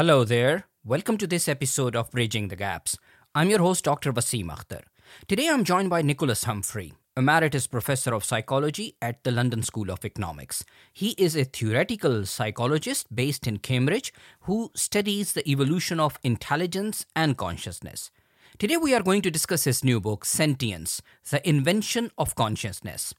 [0.00, 0.64] Hello there.
[0.82, 2.96] Welcome to this episode of Bridging the Gaps.
[3.34, 4.14] I'm your host, Dr.
[4.14, 4.84] Wasim Akhtar.
[5.28, 10.02] Today I'm joined by Nicholas Humphrey, Emeritus Professor of Psychology at the London School of
[10.02, 10.64] Economics.
[10.94, 14.10] He is a theoretical psychologist based in Cambridge
[14.44, 18.10] who studies the evolution of intelligence and consciousness.
[18.58, 23.12] Today we are going to discuss his new book, Sentience The Invention of Consciousness.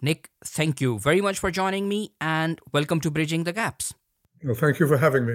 [0.00, 3.92] Nick, thank you very much for joining me and welcome to Bridging the Gaps.
[4.44, 5.34] Well, thank you for having me.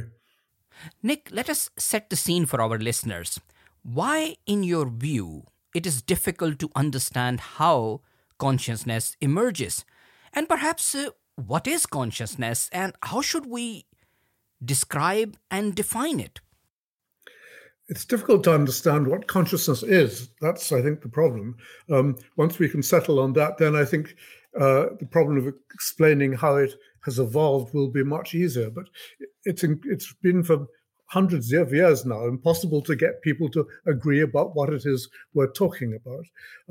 [1.01, 3.39] Nick, let us set the scene for our listeners.
[3.83, 8.01] Why, in your view, it is difficult to understand how
[8.37, 9.85] consciousness emerges?
[10.33, 13.85] And perhaps uh, what is consciousness and how should we
[14.63, 16.39] describe and define it?
[17.89, 20.29] It's difficult to understand what consciousness is.
[20.39, 21.57] That's, I think, the problem.
[21.91, 24.15] Um, once we can settle on that, then I think
[24.59, 26.73] uh, the problem of explaining how it
[27.05, 28.69] has evolved will be much easier.
[28.69, 28.85] But
[29.45, 30.67] it's it's been for
[31.07, 35.51] hundreds of years now impossible to get people to agree about what it is we're
[35.51, 36.25] talking about.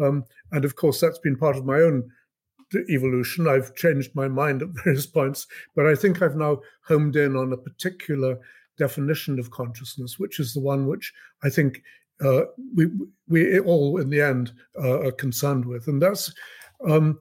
[0.05, 2.11] Um, and of course, that's been part of my own
[2.89, 3.47] evolution.
[3.47, 7.53] I've changed my mind at various points, but I think I've now homed in on
[7.53, 8.39] a particular
[8.79, 11.13] definition of consciousness, which is the one which
[11.45, 11.83] I think
[12.25, 12.43] uh,
[12.75, 12.89] we
[13.29, 16.33] we all in the end uh, are concerned with, and that's
[16.89, 17.19] um,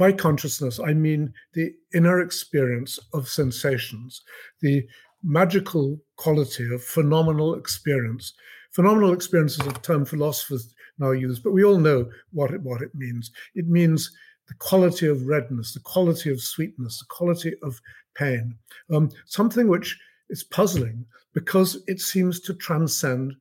[0.00, 4.22] by consciousness, I mean the inner experience of sensations,
[4.62, 4.82] the
[5.22, 8.32] magical quality of phenomenal experience.
[8.70, 12.80] Phenomenal experience is a term philosophers now use, but we all know what it, what
[12.80, 13.30] it means.
[13.54, 14.10] It means
[14.48, 17.78] the quality of redness, the quality of sweetness, the quality of
[18.14, 18.54] pain.
[18.90, 19.98] Um, something which
[20.30, 21.04] is puzzling
[21.34, 23.34] because it seems to transcend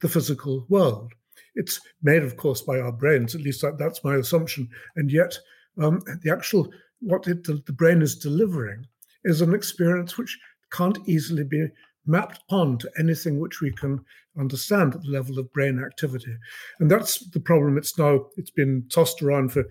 [0.00, 1.12] the physical world.
[1.54, 5.38] It's made, of course, by our brains, at least that, that's my assumption, and yet
[5.78, 6.70] um, the actual
[7.00, 8.86] what it, the, the brain is delivering
[9.24, 10.38] is an experience which
[10.72, 11.66] can't easily be
[12.06, 14.00] mapped onto anything which we can
[14.38, 16.34] understand at the level of brain activity.
[16.78, 17.76] And that's the problem.
[17.76, 19.64] It's now it's been tossed around for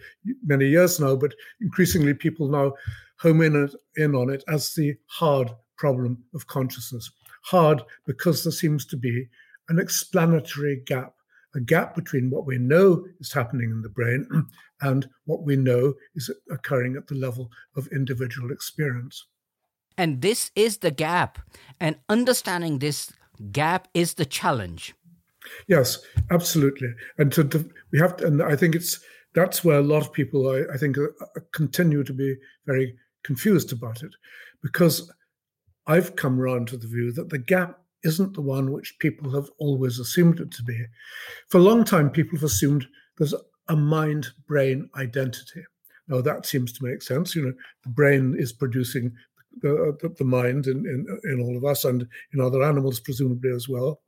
[0.44, 2.74] many years now but increasingly people now
[3.20, 7.09] home in, in on it as the hard problem of consciousness.
[7.44, 9.28] Hard because there seems to be
[9.70, 11.14] an explanatory gap
[11.56, 14.28] a gap between what we know is happening in the brain
[14.82, 19.26] and what we know is occurring at the level of individual experience.
[19.98, 21.40] And this is the gap.
[21.80, 23.12] And understanding this
[23.52, 24.94] gap is the challenge.
[25.68, 26.00] Yes,
[26.32, 26.94] absolutely.
[27.18, 29.00] And to, to we have to, and I think it's
[29.34, 32.96] that's where a lot of people, I, I think, uh, uh continue to be very
[33.24, 34.14] confused about it,
[34.62, 35.12] because
[35.88, 39.50] I've come around to the view that the gap isn't the one which people have
[39.58, 40.86] always assumed it to be.
[41.48, 42.88] For a long time, people have assumed
[43.18, 43.34] there's
[43.68, 45.64] a mind brain identity.
[46.08, 47.36] Now, that seems to make sense.
[47.36, 49.14] You know, the brain is producing
[49.62, 53.00] the, uh, the, the mind in, in, in, all of us and in other animals,
[53.00, 54.02] presumably as well.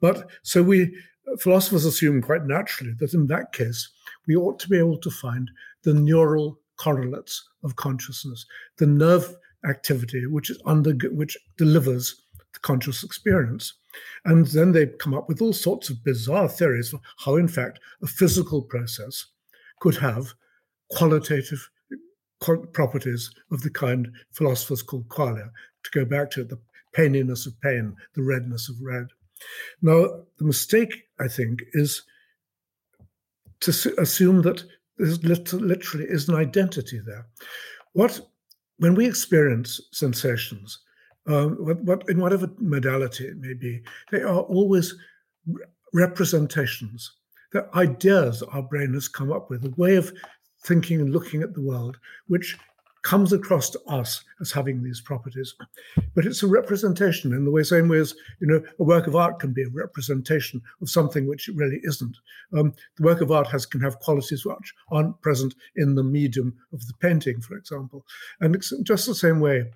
[0.00, 0.94] But so we,
[1.38, 3.88] philosophers assume quite naturally that in that case,
[4.26, 5.50] we ought to be able to find
[5.82, 8.44] the neural correlates of consciousness,
[8.76, 9.34] the nerve
[9.66, 12.23] activity which is under which delivers
[12.62, 13.74] conscious experience.
[14.24, 17.80] And then they come up with all sorts of bizarre theories of how, in fact,
[18.02, 19.26] a physical process
[19.80, 20.34] could have
[20.90, 21.70] qualitative
[22.72, 25.50] properties of the kind philosophers call qualia,
[25.82, 26.58] to go back to the
[26.96, 29.06] paininess of pain, the redness of red.
[29.82, 32.02] Now, the mistake, I think, is
[33.60, 34.64] to assume that
[34.98, 37.26] there literally is an identity there.
[37.92, 38.20] What,
[38.78, 40.78] when we experience sensations,
[41.26, 44.94] um, what, what, in whatever modality it may be, they are always
[45.92, 47.12] representations.
[47.52, 50.12] They're ideas our brain has come up with, a way of
[50.64, 52.58] thinking and looking at the world, which
[53.04, 55.54] comes across to us as having these properties.
[56.14, 59.14] But it's a representation in the way, same way as you know, a work of
[59.14, 62.16] art can be a representation of something which it really isn't.
[62.56, 66.56] Um, the work of art has can have qualities which aren't present in the medium
[66.72, 68.06] of the painting, for example.
[68.40, 69.70] And it's just the same way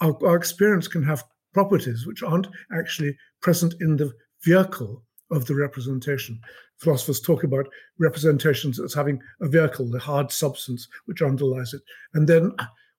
[0.00, 4.12] our, our experience can have properties which aren't actually present in the
[4.44, 6.40] vehicle of the representation.
[6.78, 7.68] Philosophers talk about
[7.98, 11.82] representations as having a vehicle, the hard substance which underlies it,
[12.14, 12.52] and then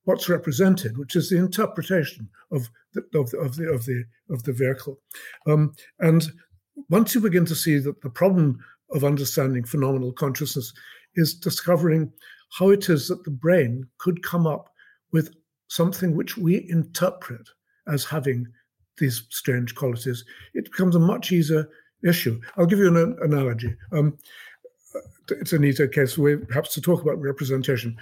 [0.03, 4.44] what's represented, which is the interpretation of the of the of the of the, of
[4.44, 5.00] the vehicle.
[5.48, 6.31] Um, and
[6.89, 8.59] once you begin to see that the problem
[8.92, 10.74] of understanding phenomenal consciousness
[11.15, 12.12] is discovering
[12.57, 14.69] how it is that the brain could come up
[15.12, 15.33] with
[15.71, 17.47] something which we interpret
[17.88, 18.45] as having
[18.97, 21.65] these strange qualities, it becomes a much easier
[22.03, 22.41] issue.
[22.57, 23.73] I'll give you an analogy.
[23.94, 24.18] Um,
[25.29, 27.95] it's a neater case way perhaps to talk about representation.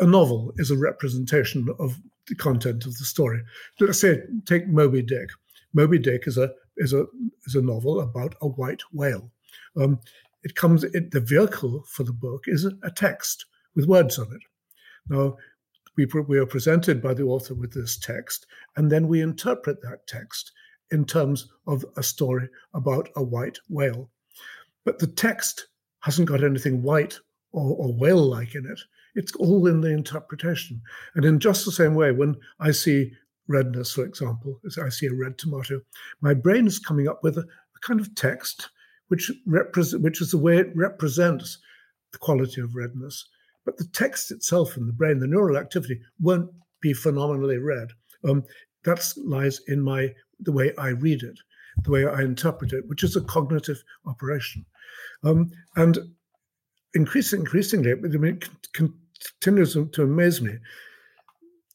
[0.00, 3.42] A novel is a representation of the content of the story.
[3.80, 5.28] Let's say take Moby Dick.
[5.74, 7.04] Moby Dick is a is a
[7.44, 9.30] is a novel about a white whale.
[9.78, 10.00] Um,
[10.42, 13.44] it comes it, the vehicle for the book is a, a text
[13.76, 14.42] with words on it.
[15.10, 15.36] Now
[15.96, 18.46] we we are presented by the author with this text,
[18.76, 20.52] and then we interpret that text
[20.90, 24.10] in terms of a story about a white whale.
[24.84, 25.66] But the text
[26.00, 27.18] hasn't got anything white
[27.52, 28.80] or, or whale like in it.
[29.14, 30.82] It's all in the interpretation.
[31.14, 33.12] And in just the same way, when I see
[33.48, 35.80] redness, for example, as I see a red tomato,
[36.20, 38.70] my brain is coming up with a, a kind of text
[39.08, 41.58] which represent, which is the way it represents
[42.12, 43.26] the quality of redness.
[43.64, 46.50] But the text itself in the brain, the neural activity, won't
[46.80, 47.88] be phenomenally red.
[48.28, 48.44] Um,
[48.84, 51.38] that lies in my the way I read it,
[51.84, 54.64] the way I interpret it, which is a cognitive operation.
[55.22, 55.98] Um, and
[56.94, 60.56] increasing, increasingly, I mean, it continues to amaze me.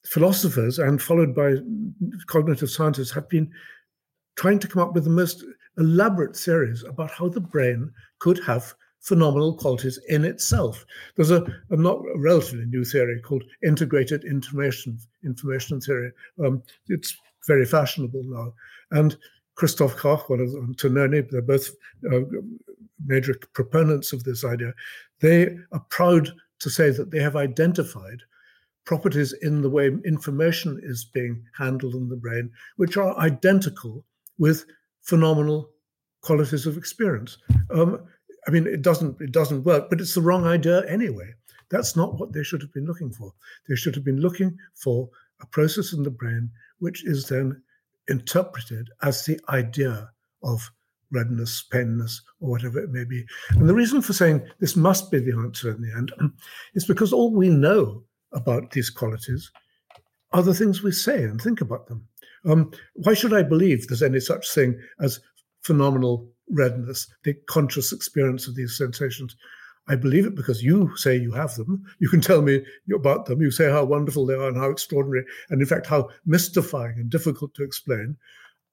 [0.06, 1.56] Philosophers and followed by
[2.27, 3.51] cognitive scientists have been
[4.36, 5.44] trying to come up with the most
[5.77, 10.86] elaborate theories about how the brain could have phenomenal qualities in itself.
[11.16, 16.12] There's a, a not a relatively new theory called integrated information information theory.
[16.44, 17.16] Um, it's
[17.48, 18.54] very fashionable now,
[18.92, 19.18] and
[19.56, 21.69] Christoph Koch, one of them, Tononi, they're both
[22.10, 22.22] uh,
[23.06, 24.74] major proponents of this idea.
[25.19, 26.30] They are proud
[26.60, 28.22] to say that they have identified
[28.86, 34.06] properties in the way information is being handled in the brain, which are identical
[34.38, 34.66] with
[35.01, 35.69] phenomenal
[36.22, 37.38] qualities of experience.
[37.72, 38.00] Um,
[38.47, 41.33] I mean, it doesn't it doesn't work, but it's the wrong idea anyway.
[41.69, 43.31] That's not what they should have been looking for.
[43.68, 45.09] They should have been looking for
[45.41, 46.50] a process in the brain
[46.80, 47.62] which is then
[48.07, 50.09] interpreted as the idea
[50.44, 50.71] of
[51.12, 53.25] redness, painness, or whatever it may be.
[53.51, 56.12] And the reason for saying this must be the answer in the end
[56.74, 59.51] is because all we know about these qualities
[60.31, 62.07] are the things we say and think about them.
[62.45, 65.19] Um, why should I believe there's any such thing as
[65.62, 69.36] phenomenal redness, the conscious experience of these sensations?
[69.88, 71.84] I believe it because you say you have them.
[72.00, 72.63] You can tell me
[72.94, 73.42] about them.
[73.42, 77.10] You say how wonderful they are and how extraordinary, and in fact, how mystifying and
[77.10, 78.16] difficult to explain.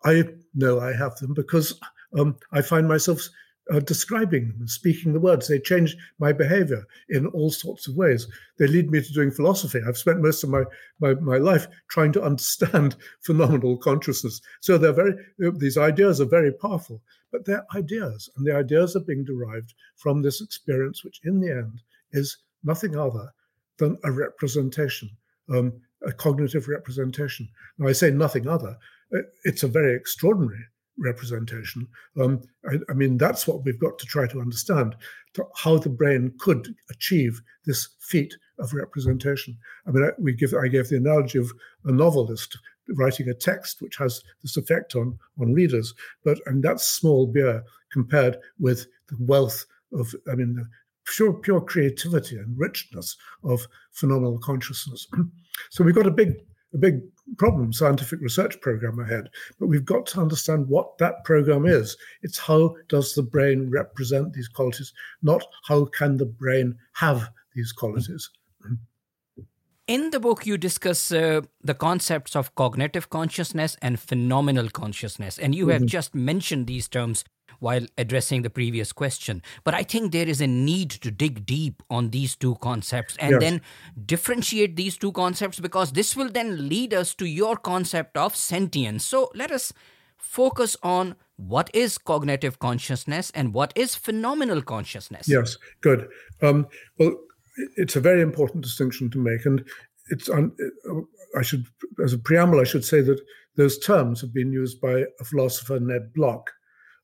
[0.05, 0.25] I
[0.55, 1.81] know I have them because
[2.19, 3.29] um, I find myself
[3.73, 5.49] uh, describing them and speaking the words.
[5.49, 8.27] They change my behavior in all sorts of ways.
[8.59, 9.81] They lead me to doing philosophy.
[9.87, 10.65] I've spent most of my,
[11.01, 14.41] my, my life trying to understand phenomenal consciousness.
[14.61, 15.15] So they're very,
[15.57, 17.03] these ideas are very powerful,
[17.33, 21.51] but they're ideas, and the ideas are being derived from this experience, which in the
[21.51, 21.83] end
[22.13, 23.33] is nothing other
[23.79, 25.11] than a representation,
[25.53, 25.73] um,
[26.07, 27.49] a cognitive representation.
[27.79, 28.77] Now, I say nothing other,
[29.45, 30.65] it's a very extraordinary
[30.99, 31.87] representation.
[32.21, 32.41] Um,
[32.71, 34.97] I, I, mean, that's what we've got to try to understand
[35.35, 39.57] to how the brain could achieve this feat of representation.
[39.87, 41.51] I mean, I, we give I gave the analogy of
[41.85, 42.57] a novelist
[42.91, 45.95] writing a text which has this effect on on readers,
[46.25, 50.67] but and that's small beer compared with the wealth of I mean the
[51.07, 55.07] pure pure creativity and richness of phenomenal consciousness.
[55.71, 56.35] so we've got a big
[56.75, 57.01] a big
[57.39, 59.29] problem scientific research program ahead
[59.59, 64.33] but we've got to understand what that program is it's how does the brain represent
[64.33, 64.93] these qualities
[65.23, 68.31] not how can the brain have these qualities
[69.87, 75.55] in the book you discuss uh, the concepts of cognitive consciousness and phenomenal consciousness and
[75.55, 75.73] you mm-hmm.
[75.73, 77.25] have just mentioned these terms
[77.59, 79.43] while addressing the previous question.
[79.65, 83.33] But I think there is a need to dig deep on these two concepts and
[83.33, 83.41] yes.
[83.41, 83.61] then
[84.05, 89.05] differentiate these two concepts because this will then lead us to your concept of sentience.
[89.05, 89.73] So let us
[90.17, 95.29] focus on what is cognitive consciousness and what is phenomenal consciousness.
[95.29, 96.09] Yes, good.
[96.43, 96.67] Um,
[96.99, 97.15] well,
[97.77, 99.65] it's a very important distinction to make, and
[100.09, 100.29] it's.
[100.29, 100.53] Un-
[101.37, 101.67] I should,
[102.03, 103.21] as a preamble, I should say that
[103.57, 106.51] those terms have been used by a philosopher, Ned Block,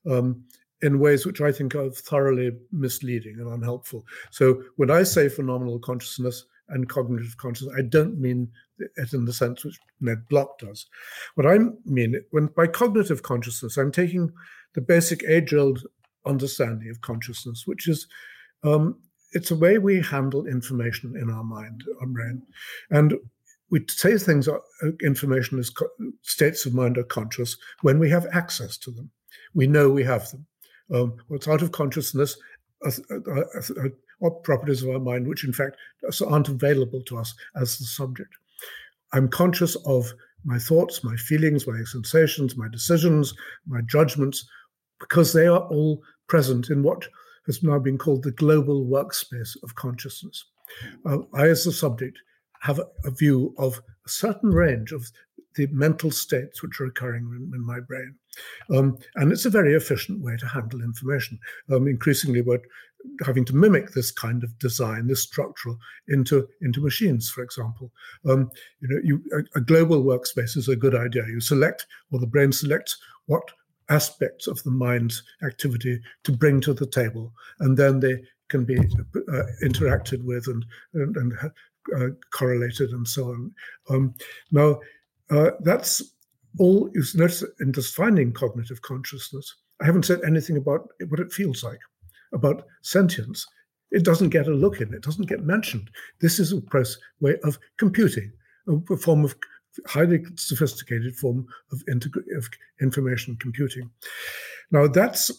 [0.09, 0.43] um,
[0.81, 4.05] in ways which I think are thoroughly misleading and unhelpful.
[4.31, 9.33] So when I say phenomenal consciousness and cognitive consciousness, I don't mean it in the
[9.33, 10.85] sense which Ned Block does.
[11.35, 14.31] What I mean, when by cognitive consciousness, I'm taking
[14.73, 15.83] the basic age-old
[16.25, 18.07] understanding of consciousness, which is
[18.63, 18.99] um,
[19.31, 22.41] it's a way we handle information in our mind, our brain,
[22.89, 23.13] and
[23.69, 24.59] we say things, uh,
[25.01, 25.73] information is
[26.21, 29.09] states of mind are conscious when we have access to them
[29.53, 30.45] we know we have them.
[30.93, 32.37] Um, what's out of consciousness
[32.83, 35.77] are, are, are, are, properties of our mind which, in fact,
[36.27, 38.29] aren't available to us as the subject.
[39.11, 40.11] I'm conscious of
[40.45, 43.33] my thoughts, my feelings, my sensations, my decisions,
[43.65, 44.45] my judgments,
[44.99, 47.07] because they are all present in what
[47.45, 50.45] has now been called the global workspace of consciousness.
[51.03, 51.13] Hmm.
[51.13, 52.17] Uh, I, as the subject,
[52.61, 55.11] have a, a view of a certain range of
[55.55, 58.15] the mental states which are occurring in, in my brain.
[58.73, 61.39] Um, and it's a very efficient way to handle information.
[61.71, 62.59] Um, increasingly, we're
[63.25, 67.29] having to mimic this kind of design, this structural, into into machines.
[67.29, 67.91] For example,
[68.27, 71.25] um, you know, you, a, a, global workspace is a good idea.
[71.27, 73.43] You select, or the brain selects, what
[73.89, 78.77] aspects of the mind's activity to bring to the table, and then they can be
[78.77, 81.33] uh, interacted with and and, and
[81.97, 83.51] uh, correlated and so on.
[83.89, 84.15] Um,
[84.51, 84.79] now,
[85.31, 86.01] uh, that's
[86.59, 89.55] all you notice in defining cognitive consciousness.
[89.81, 91.79] I haven't said anything about what it feels like,
[92.33, 93.45] about sentience.
[93.91, 95.89] It doesn't get a look in, it doesn't get mentioned.
[96.21, 98.31] This is a process way of computing,
[98.67, 99.35] a form of
[99.87, 102.49] highly sophisticated form of, of
[102.81, 103.89] information computing.
[104.71, 105.31] Now, that's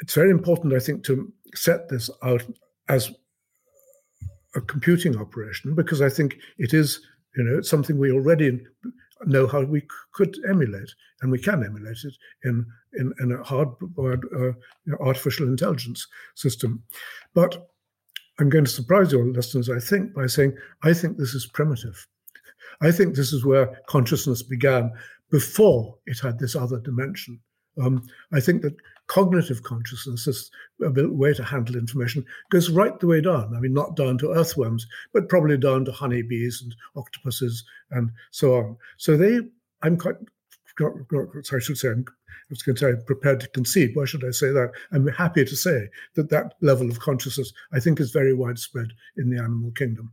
[0.00, 2.44] it's very important, I think, to set this out
[2.88, 3.12] as
[4.54, 7.00] a computing operation because I think it is,
[7.36, 8.60] you know, it's something we already
[9.26, 9.82] know how we
[10.12, 14.52] could emulate, and we can emulate it in in, in a uh,
[15.00, 16.82] artificial intelligence system.
[17.34, 17.68] But
[18.38, 22.06] I'm going to surprise your listeners, I think, by saying I think this is primitive.
[22.80, 24.92] I think this is where consciousness began
[25.30, 27.40] before it had this other dimension.
[27.80, 28.76] Um, I think that
[29.08, 33.54] cognitive consciousness, this way to handle information, goes right the way down.
[33.56, 38.56] I mean, not down to earthworms, but probably down to honeybees and octopuses and so
[38.56, 38.76] on.
[38.98, 39.40] So they,
[39.82, 40.16] I'm quite,
[40.78, 43.90] sorry, I should say, I'm, I was going to say I'm prepared to concede.
[43.94, 44.72] Why should I say that?
[44.92, 49.30] I'm happy to say that that level of consciousness, I think, is very widespread in
[49.30, 50.12] the animal kingdom.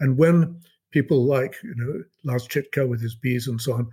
[0.00, 0.60] And when
[0.92, 3.90] people like, you know, Lars Chittka with his bees and so on,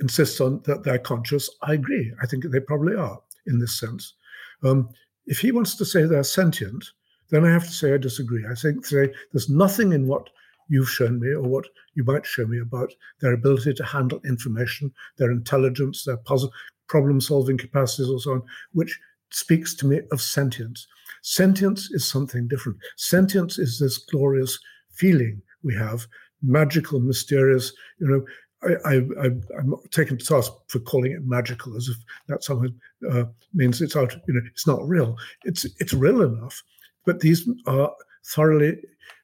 [0.00, 2.12] insists on that they're conscious, I agree.
[2.22, 4.14] I think they probably are in this sense.
[4.62, 4.88] Um,
[5.26, 6.84] if he wants to say they're sentient,
[7.30, 8.44] then I have to say I disagree.
[8.50, 10.28] I think say there's nothing in what
[10.68, 14.92] you've shown me or what you might show me about their ability to handle information,
[15.18, 16.52] their intelligence, their puzzle,
[16.88, 18.42] problem-solving capacities, or so on,
[18.72, 18.98] which
[19.30, 20.86] speaks to me of sentience.
[21.22, 22.78] Sentience is something different.
[22.96, 24.58] Sentience is this glorious
[24.90, 26.06] feeling we have,
[26.42, 27.72] magical, mysterious.
[27.98, 28.24] You know,
[28.62, 31.96] I, am taken to task for calling it magical, as if
[32.28, 32.68] that somehow
[33.10, 33.24] uh,
[33.54, 34.14] means it's out.
[34.28, 35.16] You know, it's not real.
[35.44, 36.62] It's it's real enough,
[37.06, 37.92] but these are
[38.26, 38.78] thoroughly.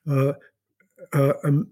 [0.08, 0.32] Uh,
[1.12, 1.68] uh, um,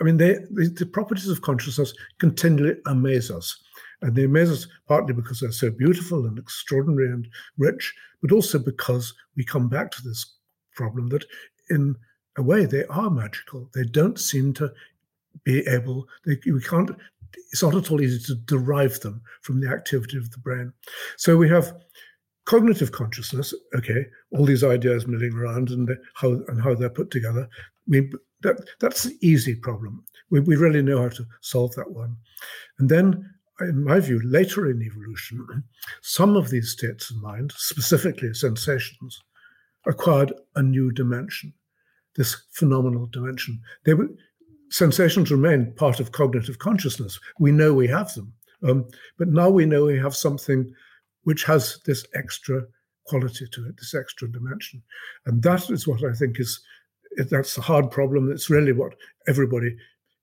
[0.00, 3.62] I mean, they, the, the properties of consciousness continually amaze us,
[4.02, 8.58] and they amaze us partly because they're so beautiful and extraordinary and rich, but also
[8.58, 10.36] because we come back to this
[10.74, 11.24] problem that,
[11.70, 11.96] in
[12.36, 13.68] a way, they are magical.
[13.74, 14.72] They don't seem to
[15.44, 16.90] be able, they, we can't,
[17.52, 20.72] it's not at all easy to derive them from the activity of the brain.
[21.16, 21.72] So we have
[22.48, 27.48] cognitive consciousness, okay, all these ideas milling around and how and how they're put together.
[27.86, 28.10] Mean,
[28.42, 30.04] that, that's the easy problem.
[30.30, 32.16] We, we really know how to solve that one.
[32.78, 33.28] And then,
[33.60, 35.64] in my view, later in evolution,
[36.02, 39.20] some of these states of mind, specifically sensations,
[39.86, 41.52] acquired a new dimension,
[42.16, 43.60] this phenomenal dimension.
[43.84, 44.08] They were
[44.70, 47.18] sensations remain part of cognitive consciousness.
[47.38, 48.32] We know we have them.
[48.62, 50.72] Um, but now we know we have something
[51.22, 52.62] which has this extra
[53.06, 54.82] quality to it, this extra dimension.
[55.26, 56.60] And that is what I think is
[57.16, 58.30] that's the hard problem.
[58.30, 58.94] It's really what
[59.26, 59.74] everybody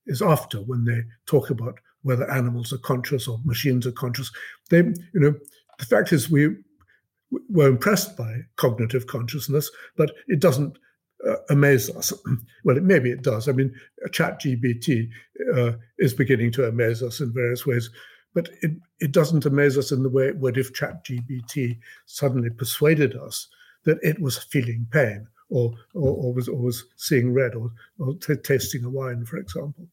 [0.06, 4.32] is after when they talk about whether animals are conscious or machines are conscious.
[4.70, 5.34] They, you know,
[5.80, 6.56] the fact is we
[7.50, 10.78] were impressed by cognitive consciousness, but it doesn't
[11.28, 12.14] uh, amaze us.
[12.64, 13.48] well, maybe it does.
[13.48, 13.74] I mean,
[14.10, 15.10] ChatGPT
[15.56, 17.90] uh, is beginning to amaze us in various ways,
[18.34, 23.16] but it, it doesn't amaze us in the way it would if ChatGPT suddenly persuaded
[23.16, 23.48] us
[23.86, 28.16] that it was feeling pain or, or, or was, or was seeing red or, or
[28.16, 29.88] t- tasting a wine, for example.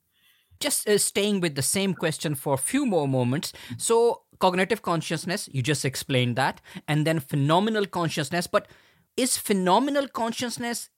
[0.61, 3.53] Just uh, staying with the same question for a few more moments.
[3.79, 8.47] So, cognitive consciousness, you just explained that, and then phenomenal consciousness.
[8.47, 8.69] But
[9.17, 10.89] is phenomenal consciousness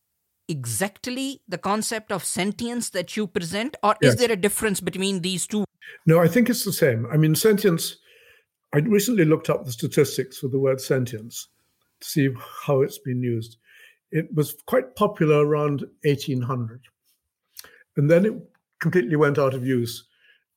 [0.48, 4.12] exactly the concept of sentience that you present, or yes.
[4.12, 5.64] is there a difference between these two?
[6.06, 7.06] No, I think it's the same.
[7.12, 7.96] I mean, sentience,
[8.74, 11.48] I recently looked up the statistics for the word sentience
[12.00, 12.28] to see
[12.66, 13.56] how it's been used.
[14.10, 16.80] It was quite popular around 1800.
[17.96, 18.34] And then it
[18.80, 20.04] completely went out of use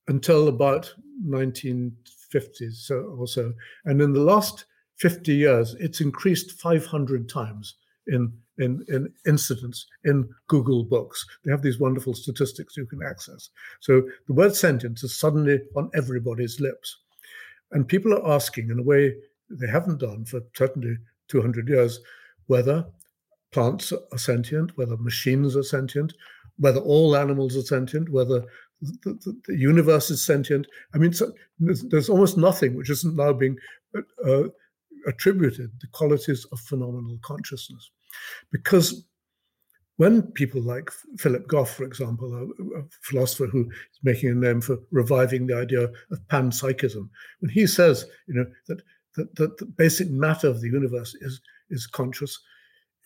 [0.08, 0.94] until about
[1.26, 3.54] 1950s or so.
[3.86, 4.66] And in the last
[4.98, 7.76] 50 years, it's increased 500 times
[8.08, 11.26] in in, in incidence in Google Books.
[11.44, 13.50] They have these wonderful statistics you can access.
[13.80, 16.98] So the word sentience is suddenly on everybody's lips.
[17.72, 19.16] And people are asking, in a way
[19.50, 20.98] they haven't done for certainly
[21.30, 22.00] 200 years,
[22.48, 22.86] whether
[23.52, 26.14] plants are sentient, whether machines are sentient,
[26.58, 28.44] whether all animals are sentient, whether
[28.82, 30.68] the, the, the, universe is sentient.
[30.94, 33.58] I mean, so there's, there's, almost nothing which isn't now being
[34.26, 34.44] uh,
[35.08, 37.90] attributed the qualities of phenomenal consciousness,
[38.52, 39.04] because
[39.98, 42.44] when people like Philip Goff, for example, a,
[42.80, 47.10] a, philosopher who is making a name for reviving the idea of panpsychism,
[47.40, 48.82] when he says, you know, that,
[49.16, 52.40] that, that the basic matter of the universe is is conscious,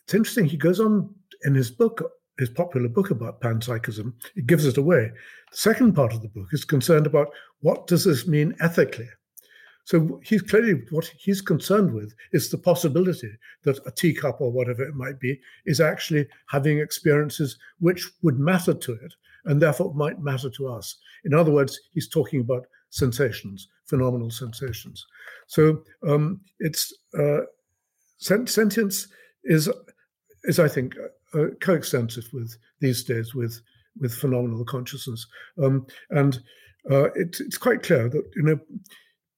[0.03, 0.45] it's interesting.
[0.45, 1.13] He goes on
[1.45, 2.03] in his book,
[2.37, 4.13] his popular book about panpsychism.
[4.35, 5.11] It gives it away.
[5.51, 7.29] The second part of the book is concerned about
[7.61, 9.07] what does this mean ethically.
[9.85, 13.31] So he's clearly what he's concerned with is the possibility
[13.63, 18.73] that a teacup or whatever it might be is actually having experiences which would matter
[18.73, 19.13] to it
[19.45, 20.97] and therefore might matter to us.
[21.25, 25.05] In other words, he's talking about sensations, phenomenal sensations.
[25.47, 27.41] So um, it's uh,
[28.17, 29.07] sentience
[29.43, 29.69] is
[30.43, 30.95] is I think
[31.33, 33.61] uh, coextensive with these days with
[33.99, 35.25] with phenomenal consciousness,
[35.61, 36.39] um, and
[36.89, 38.59] uh, it, it's quite clear that you know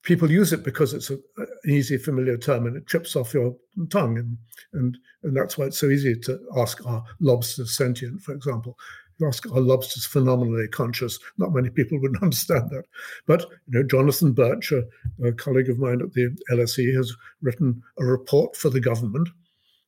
[0.03, 3.55] people use it because it's a, an easy, familiar term and it trips off your
[3.89, 4.17] tongue.
[4.17, 4.37] And,
[4.73, 8.77] and, and that's why it's so easy to ask are lobsters sentient, for example.
[9.19, 11.19] You ask are lobsters phenomenally conscious?
[11.37, 12.83] Not many people would understand that.
[13.25, 14.83] But you know, Jonathan Birch, a,
[15.25, 19.29] a colleague of mine at the LSE, has written a report for the government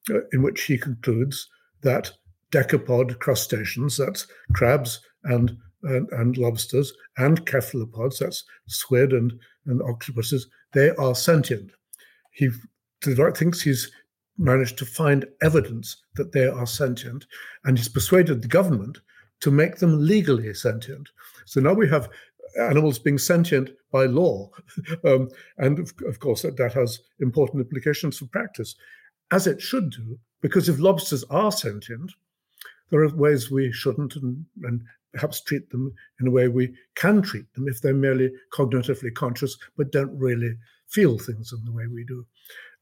[0.10, 1.50] uh, in which he concludes
[1.82, 2.12] that
[2.52, 9.34] decapod crustaceans, that's crabs and and, and lobsters and cephalopods, that's squid and,
[9.66, 11.72] and octopuses, they are sentient.
[12.32, 12.50] He
[13.02, 13.92] thinks he's
[14.38, 17.26] managed to find evidence that they are sentient,
[17.64, 19.00] and he's persuaded the government
[19.42, 21.10] to make them legally sentient.
[21.46, 22.10] So now we have
[22.60, 24.50] animals being sentient by law.
[25.04, 28.76] um, and of, of course, that, that has important implications for practice,
[29.32, 32.12] as it should do, because if lobsters are sentient,
[32.90, 34.82] there are ways we shouldn't and, and
[35.16, 39.58] perhaps treat them in a way we can treat them if they're merely cognitively conscious
[39.78, 40.56] but don't really
[40.88, 42.26] feel things in the way we do.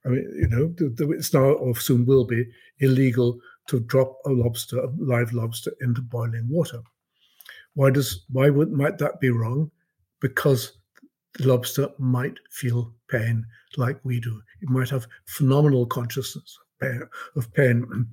[0.06, 0.74] I mean, you know,
[1.14, 2.46] it's now or soon will be
[2.80, 6.82] illegal to drop a lobster, a live lobster, into boiling water.
[7.76, 9.72] Why does why would might that be wrong?
[10.20, 10.74] Because
[11.36, 13.46] the lobster might feel pain
[13.78, 14.42] like we do.
[14.62, 16.58] It might have phenomenal consciousness
[17.36, 18.08] of pain.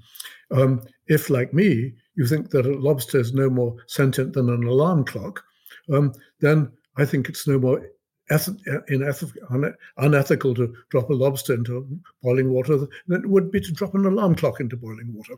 [0.50, 4.64] Um, if, like me, you think that a lobster is no more sentient than an
[4.64, 5.42] alarm clock,
[5.92, 7.82] um, then I think it's no more
[9.96, 11.86] unethical to drop a lobster into
[12.22, 12.76] boiling water
[13.08, 15.34] than it would be to drop an alarm clock into boiling water.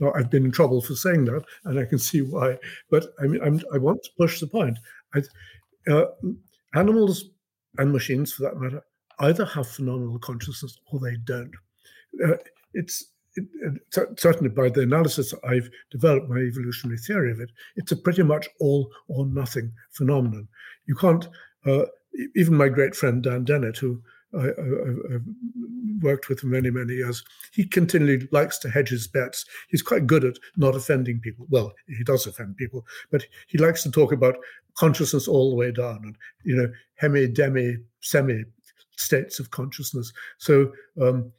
[0.00, 2.58] Now, I've been in trouble for saying that, and I can see why.
[2.90, 4.78] But I mean, I'm, i want to push the point.
[5.14, 5.22] I,
[5.90, 6.06] uh,
[6.74, 7.30] animals
[7.78, 8.82] and machines, for that matter,
[9.20, 11.52] either have phenomenal consciousness or they don't.
[12.24, 12.34] Uh,
[12.74, 13.06] it's
[13.36, 17.96] it, it, certainly by the analysis I've developed my evolutionary theory of it, it's a
[17.96, 20.46] pretty much all or nothing phenomenon.
[20.86, 21.28] You can't,
[21.66, 21.86] uh,
[22.36, 24.00] even my great friend Dan Dennett, who
[24.38, 24.46] I,
[25.12, 25.22] have
[26.00, 29.44] worked with for many, many years, he continually likes to hedge his bets.
[29.68, 31.46] He's quite good at not offending people.
[31.50, 34.36] Well, he does offend people, but he likes to talk about
[34.76, 38.44] consciousness all the way down and, you know, hemi, demi, semi
[38.96, 40.12] states of consciousness.
[40.38, 41.32] So um,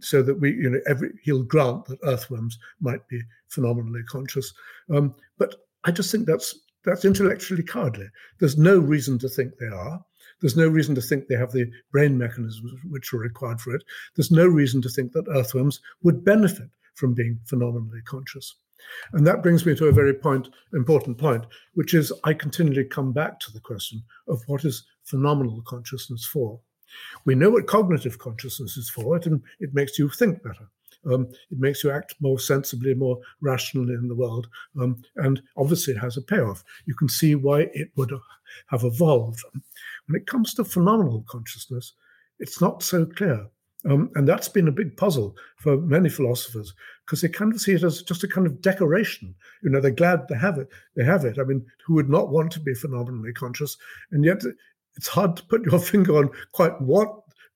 [0.00, 4.52] so that we, you know, every he'll grant that earthworms might be phenomenally conscious.
[4.90, 8.08] Um, but I just think that's that's intellectually cowardly.
[8.40, 10.04] There's no reason to think they are.
[10.40, 13.82] There's no reason to think they have the brain mechanisms which are required for it.
[14.14, 18.54] There's no reason to think that earthworms would benefit from being phenomenally conscious.
[19.12, 23.12] And that brings me to a very point, important point, which is I continually come
[23.12, 26.60] back to the question of what is phenomenal consciousness for.
[27.24, 30.68] We know what cognitive consciousness is for, it, and it makes you think better.
[31.06, 34.48] Um, it makes you act more sensibly, more rationally in the world,
[34.80, 36.64] um, and obviously it has a payoff.
[36.86, 38.10] You can see why it would
[38.68, 39.42] have evolved.
[40.06, 41.92] When it comes to phenomenal consciousness,
[42.38, 43.46] it's not so clear.
[43.86, 46.72] Um, and that's been a big puzzle for many philosophers
[47.04, 49.34] because they kind of see it as just a kind of decoration.
[49.62, 50.68] You know, they're glad they have it.
[50.96, 51.38] They have it.
[51.38, 53.76] I mean, who would not want to be phenomenally conscious?
[54.10, 54.42] And yet,
[54.96, 57.08] it's hard to put your finger on quite what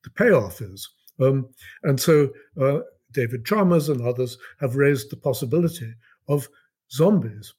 [0.03, 0.89] the payoff is.
[1.19, 1.49] Um,
[1.83, 2.79] and so uh,
[3.11, 5.93] David Chalmers and others have raised the possibility
[6.27, 6.47] of
[6.91, 7.53] zombies,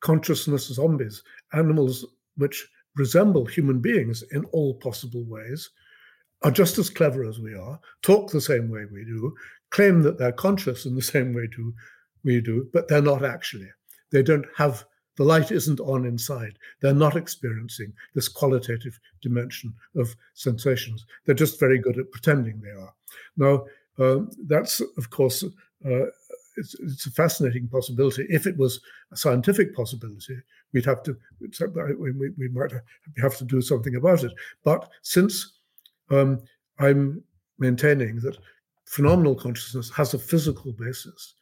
[0.00, 2.04] consciousness zombies, animals
[2.36, 5.68] which resemble human beings in all possible ways,
[6.42, 9.34] are just as clever as we are, talk the same way we do,
[9.70, 11.74] claim that they're conscious in the same way do,
[12.24, 13.68] we do, but they're not actually.
[14.12, 14.84] They don't have
[15.16, 16.58] the light isn't on inside.
[16.80, 21.06] They're not experiencing this qualitative dimension of sensations.
[21.24, 22.94] They're just very good at pretending they are.
[23.36, 23.64] Now,
[23.98, 26.06] uh, that's, of course, uh,
[26.56, 28.26] it's, it's, a fascinating possibility.
[28.28, 28.80] If it was
[29.12, 30.38] a scientific possibility,
[30.72, 31.16] we'd have to
[31.98, 32.72] we, we might
[33.18, 34.32] have to do something about it.
[34.64, 35.58] But since
[36.10, 36.40] um,
[36.78, 37.22] I'm
[37.58, 38.38] maintaining that
[38.86, 41.34] phenomenal consciousness has a physical basis,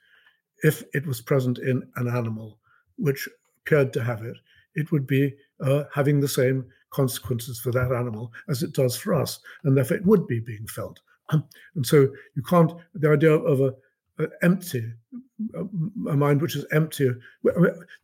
[0.63, 2.59] if it was present in an animal
[2.97, 3.29] which
[3.65, 4.37] appeared to have it,
[4.75, 9.15] it would be uh, having the same consequences for that animal as it does for
[9.15, 11.01] us, and therefore it would be being felt.
[11.31, 13.75] And so you can't, the idea of a,
[14.23, 14.85] a empty,
[15.55, 15.61] a,
[16.11, 17.11] a, mind which is empty,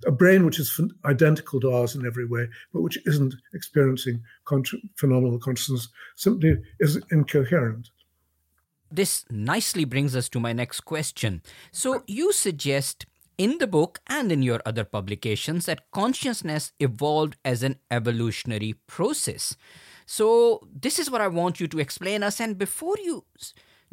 [0.07, 4.65] a brain which is identical to ours in every way, but which isn't experiencing con-
[4.97, 7.91] phenomenal consciousness, simply is incoherent.
[8.91, 11.43] This nicely brings us to my next question.
[11.71, 13.07] So you suggest
[13.41, 19.57] in the book and in your other publications that consciousness evolved as an evolutionary process.
[20.05, 22.39] So, this is what I want you to explain us.
[22.39, 23.25] And before you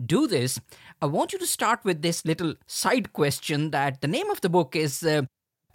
[0.06, 0.60] do this,
[1.02, 4.50] I want you to start with this little side question that the name of the
[4.50, 5.22] book is uh,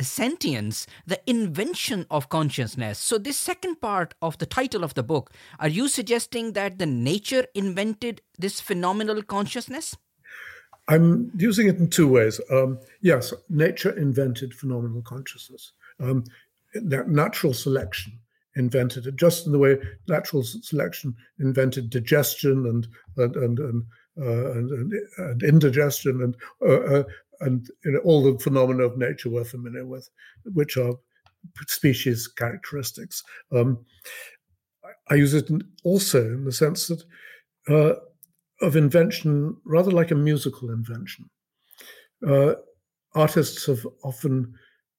[0.02, 2.98] Sentience, the invention of consciousness.
[2.98, 6.86] So, this second part of the title of the book, are you suggesting that the
[6.86, 9.96] nature invented this phenomenal consciousness?
[10.92, 12.38] I'm using it in two ways.
[12.50, 15.72] Um, yes, nature invented phenomenal consciousness.
[15.98, 16.24] Um,
[16.74, 18.18] natural selection
[18.56, 19.78] invented it, just in the way
[20.08, 23.84] natural selection invented digestion and and and and,
[24.20, 27.04] uh, and, and, and, indigestion and uh, uh,
[27.40, 30.10] and you know, all the phenomena of nature we're familiar with,
[30.52, 30.92] which are
[31.66, 33.22] species characteristics.
[33.50, 33.78] Um,
[35.08, 35.50] I use it
[35.84, 37.02] also in the sense that
[37.68, 37.98] uh,
[38.62, 41.28] of invention, rather like a musical invention.
[42.26, 42.54] Uh,
[43.14, 44.54] artists have often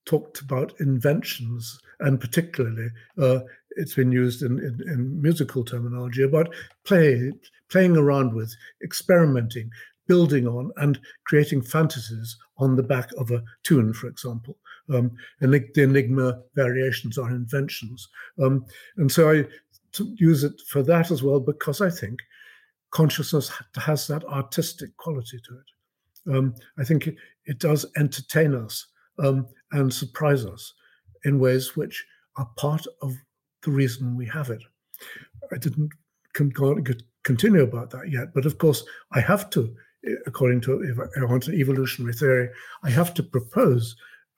[0.06, 3.40] talked about inventions, and particularly uh,
[3.72, 7.32] it's been used in, in, in, musical terminology about play,
[7.70, 9.70] playing around with, experimenting,
[10.08, 14.58] building on, and creating fantasies on the back of a tune, for example.
[14.94, 18.10] Um, the Enigma variations are inventions.
[18.42, 18.66] Um,
[18.98, 19.46] and so I
[20.16, 22.20] use it for that as well because I think
[22.94, 26.36] consciousness has that artistic quality to it.
[26.36, 28.88] Um, I think it, it, does entertain us
[29.20, 30.74] um, and surprise us
[31.26, 32.06] in ways which
[32.38, 33.16] are part of
[33.64, 34.64] the reason we have it.
[35.52, 35.90] I didn't
[36.34, 39.76] continue about that yet, but of course, I have to,
[40.26, 42.50] according to if I want an evolutionary theory,
[42.84, 43.96] I have to propose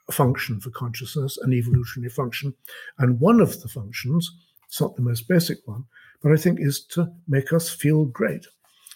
[0.08, 2.54] a function for consciousness, an evolutionary function,
[3.00, 4.32] and one of the functions,
[4.66, 5.84] it's not the most basic one,
[6.26, 8.48] but I think is to make us feel great,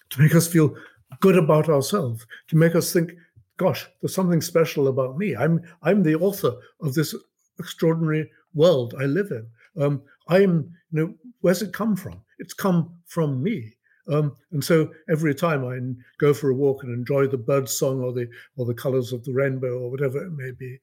[0.09, 0.75] to make us feel
[1.19, 3.11] good about ourselves, to make us think,
[3.57, 5.35] gosh, there's something special about me.
[5.35, 7.13] I'm I'm the author of this
[7.59, 9.45] extraordinary world I live in.
[9.79, 12.19] Um, I'm, you know, where's it come from?
[12.39, 13.75] It's come from me.
[14.11, 15.77] Um, and so every time I
[16.19, 19.23] go for a walk and enjoy the bird song or the or the colors of
[19.23, 20.79] the rainbow or whatever it may be,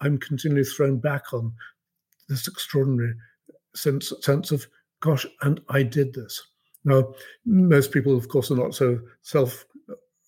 [0.00, 1.52] I'm continually thrown back on
[2.28, 3.14] this extraordinary
[3.74, 4.68] sense sense of
[5.00, 6.40] gosh, and I did this.
[6.84, 7.12] Now,
[7.44, 9.64] most people, of course, are not so self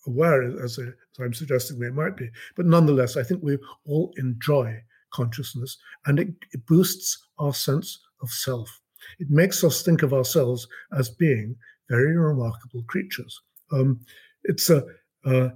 [0.05, 2.29] aware as, as, I'm suggesting they might be.
[2.55, 4.81] But nonetheless, I think we all enjoy
[5.13, 8.81] consciousness and it, it boosts our sense of self.
[9.19, 11.55] It makes us think of ourselves as being
[11.89, 13.39] very remarkable creatures.
[13.71, 13.99] Um,
[14.43, 14.83] it's a
[15.25, 15.49] uh,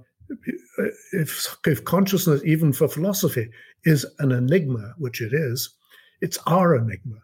[1.12, 3.48] if if consciousness, even for philosophy,
[3.84, 5.74] is an enigma, which it is,
[6.20, 7.16] it's our enigma.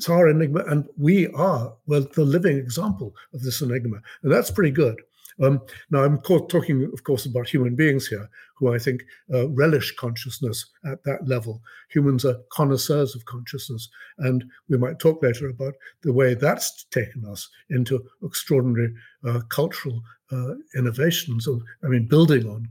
[0.00, 3.98] It's our enigma, and we are, well, the living example of this enigma.
[4.22, 4.98] And that's pretty good.
[5.42, 5.60] Um,
[5.90, 10.70] now, I'm talking, of course, about human beings here, who I think uh, relish consciousness
[10.86, 11.60] at that level.
[11.90, 17.26] Humans are connoisseurs of consciousness, and we might talk later about the way that's taken
[17.26, 18.94] us into extraordinary
[19.28, 21.46] uh, cultural uh, innovations.
[21.46, 22.66] Of, I mean, building on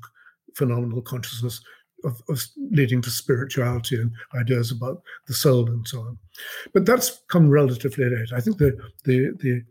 [0.56, 1.62] phenomenal consciousness
[2.04, 6.18] of, of, leading to spirituality and ideas about the soul and so on.
[6.74, 8.34] But that's come relatively late.
[8.34, 9.64] I think the the the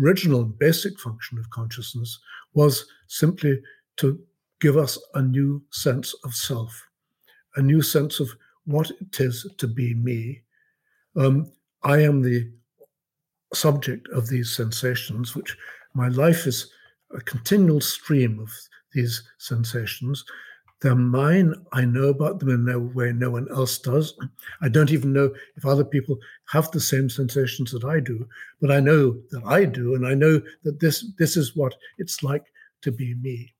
[0.00, 2.18] original basic function of consciousness
[2.54, 3.60] was simply
[3.96, 4.18] to
[4.60, 6.88] give us a new sense of self,
[7.56, 8.30] a new sense of
[8.64, 10.42] what it is to be me.
[11.16, 12.50] Um, I am the
[13.52, 15.56] subject of these sensations, which
[15.94, 16.70] my life is
[17.10, 18.50] a continual stream of
[18.92, 20.24] these sensations.
[20.84, 21.54] They're mine.
[21.72, 24.12] I know about them in no way no one else does.
[24.60, 26.18] I don't even know if other people
[26.52, 28.28] have the same sensations that I do,
[28.60, 32.22] but I know that I do, and I know that this this is what it's
[32.22, 32.44] like
[32.82, 33.54] to be me.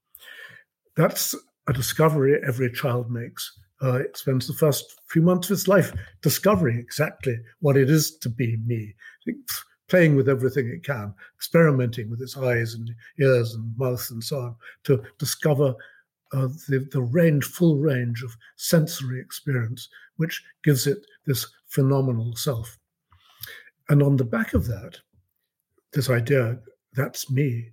[0.96, 1.34] That's
[1.66, 3.58] a discovery every child makes.
[3.82, 8.18] Uh, it spends the first few months of its life discovering exactly what it is
[8.18, 8.94] to be me,
[9.88, 14.40] playing with everything it can, experimenting with its eyes and ears and mouth and so
[14.40, 15.74] on to discover
[16.32, 22.78] uh, the, the range, full range of sensory experience, which gives it this phenomenal self.
[23.88, 24.98] And on the back of that,
[25.92, 26.58] this idea,
[26.94, 27.70] that's me,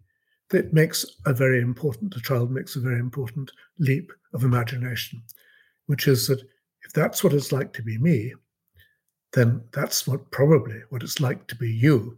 [0.50, 5.24] that makes a very important, the child makes a very important leap of imagination,
[5.86, 6.42] which is that
[6.84, 8.34] if that's what it's like to be me,
[9.34, 12.18] then that's what probably what it's like to be you.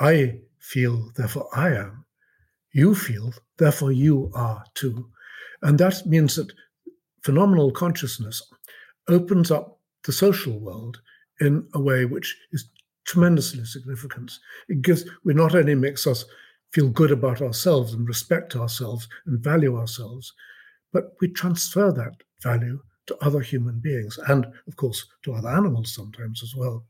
[0.00, 2.04] I feel, therefore I am.
[2.72, 5.08] You feel, therefore you are too.
[5.66, 6.52] And that means that
[7.24, 8.40] phenomenal consciousness
[9.08, 11.00] opens up the social world
[11.40, 12.70] in a way which is
[13.04, 14.30] tremendously significant.
[14.68, 16.24] It gives, it not only makes us
[16.72, 20.32] feel good about ourselves and respect ourselves and value ourselves,
[20.92, 25.92] but we transfer that value to other human beings and, of course, to other animals
[25.92, 26.84] sometimes as well.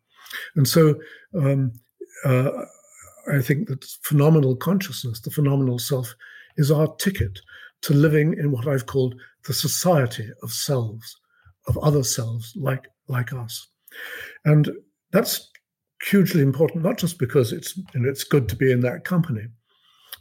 [0.54, 1.00] And so
[1.34, 1.72] um,
[2.26, 2.50] uh,
[3.32, 6.14] I think that phenomenal consciousness, the phenomenal self,
[6.58, 7.40] is our ticket
[7.82, 9.14] to living in what I've called
[9.46, 11.16] the society of selves,
[11.68, 13.68] of other selves like, like us.
[14.44, 14.70] And
[15.12, 15.50] that's
[16.02, 19.46] hugely important, not just because it's, you know, it's good to be in that company,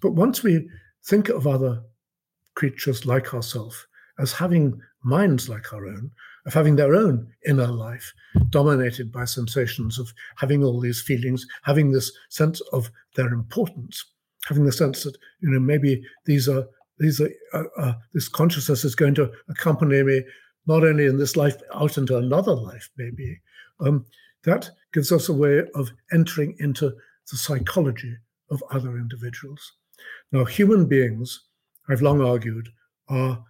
[0.02, 0.68] but once we
[1.06, 1.82] think of other
[2.56, 3.86] creatures like ourselves
[4.20, 6.12] as having minds like our own,
[6.46, 8.14] of having their own inner life
[8.50, 14.04] dominated by sensations of having all these feelings, having this sense of their importance,
[14.46, 16.66] having the sense that you know maybe these are
[16.98, 20.24] these uh, uh, this consciousness is going to accompany me
[20.66, 23.40] not only in this life out into another life maybe
[23.80, 24.06] um,
[24.44, 26.90] that gives us a way of entering into
[27.32, 28.16] the psychology
[28.50, 29.74] of other individuals
[30.32, 31.48] now human beings
[31.90, 32.70] i've long argued
[33.10, 33.44] are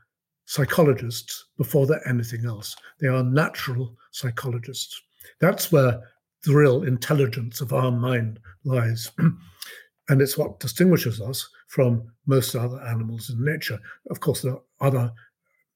[0.46, 2.76] psychologists before they're anything else.
[3.00, 5.02] They are natural psychologists.
[5.42, 6.00] That's where
[6.44, 9.12] the real intelligence of our mind lies.
[10.10, 13.80] and it's what distinguishes us from most other animals in nature.
[14.10, 15.12] Of course, there are other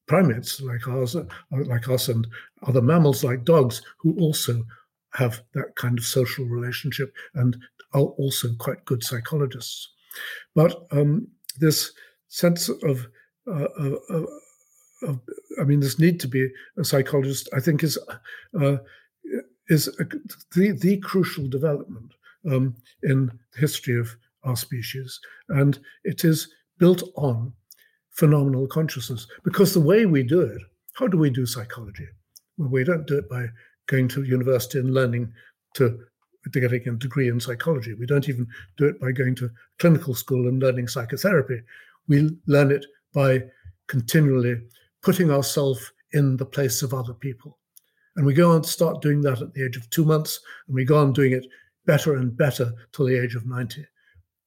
[0.07, 2.27] primates like ours, uh, like us, and
[2.63, 4.63] other mammals like dogs who also
[5.13, 7.57] have that kind of social relationship and
[7.93, 9.89] are also quite good psychologists.
[10.55, 11.27] But um,
[11.59, 11.91] this
[12.27, 13.07] sense of,
[13.47, 14.27] uh, of,
[15.03, 15.19] of,
[15.59, 17.97] I mean, this need to be a psychologist, I think, is
[18.59, 18.77] uh,
[19.69, 20.05] is a,
[20.55, 22.13] the the crucial development
[22.45, 24.09] um, in the history of
[24.43, 26.47] our species, and it is
[26.77, 27.53] built on
[28.11, 29.27] phenomenal consciousness.
[29.43, 30.61] Because the way we do it,
[30.93, 32.07] how do we do psychology?
[32.57, 33.47] Well, we don't do it by
[33.87, 35.31] going to university and learning
[35.75, 35.99] to
[36.53, 37.93] to getting a degree in psychology.
[37.93, 38.47] We don't even
[38.77, 41.61] do it by going to clinical school and learning psychotherapy.
[42.07, 43.43] We learn it by
[43.87, 44.61] continually
[45.01, 47.59] putting ourselves in the place of other people.
[48.15, 50.75] And we go on to start doing that at the age of two months, and
[50.75, 51.45] we go on doing it
[51.85, 53.85] better and better till the age of 90.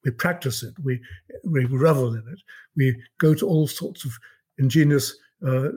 [0.05, 0.99] We practice it, we,
[1.43, 2.39] we revel in it,
[2.75, 4.11] we go to all sorts of
[4.57, 5.15] ingenious
[5.45, 5.69] uh,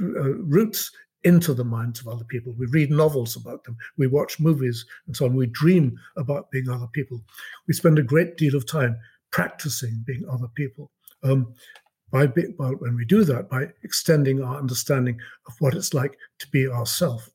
[0.00, 0.90] uh, routes
[1.24, 2.54] into the minds of other people.
[2.56, 5.34] We read novels about them, we watch movies and so on.
[5.34, 7.20] We dream about being other people.
[7.66, 8.96] We spend a great deal of time
[9.32, 10.90] practicing being other people.
[11.22, 11.54] Um,
[12.12, 16.48] by, by when we do that by extending our understanding of what it's like to
[16.48, 17.28] be ourself.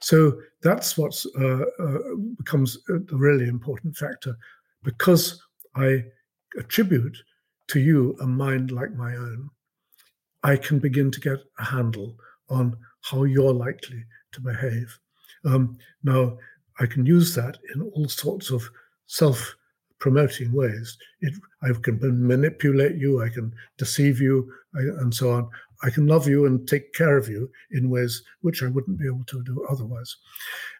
[0.00, 1.98] So that's what uh, uh,
[2.36, 4.36] becomes a really important factor
[4.82, 5.42] because
[5.74, 6.04] I
[6.58, 7.16] attribute
[7.68, 9.50] to you a mind like my own.
[10.42, 12.16] I can begin to get a handle
[12.48, 14.98] on how you're likely to behave.
[15.44, 16.38] Um, now,
[16.78, 18.68] I can use that in all sorts of
[19.06, 19.56] self
[19.98, 20.96] promoting ways.
[21.20, 25.48] It, I can manipulate you, I can deceive you, I, and so on.
[25.82, 29.06] I can love you and take care of you in ways which I wouldn't be
[29.06, 30.16] able to do otherwise.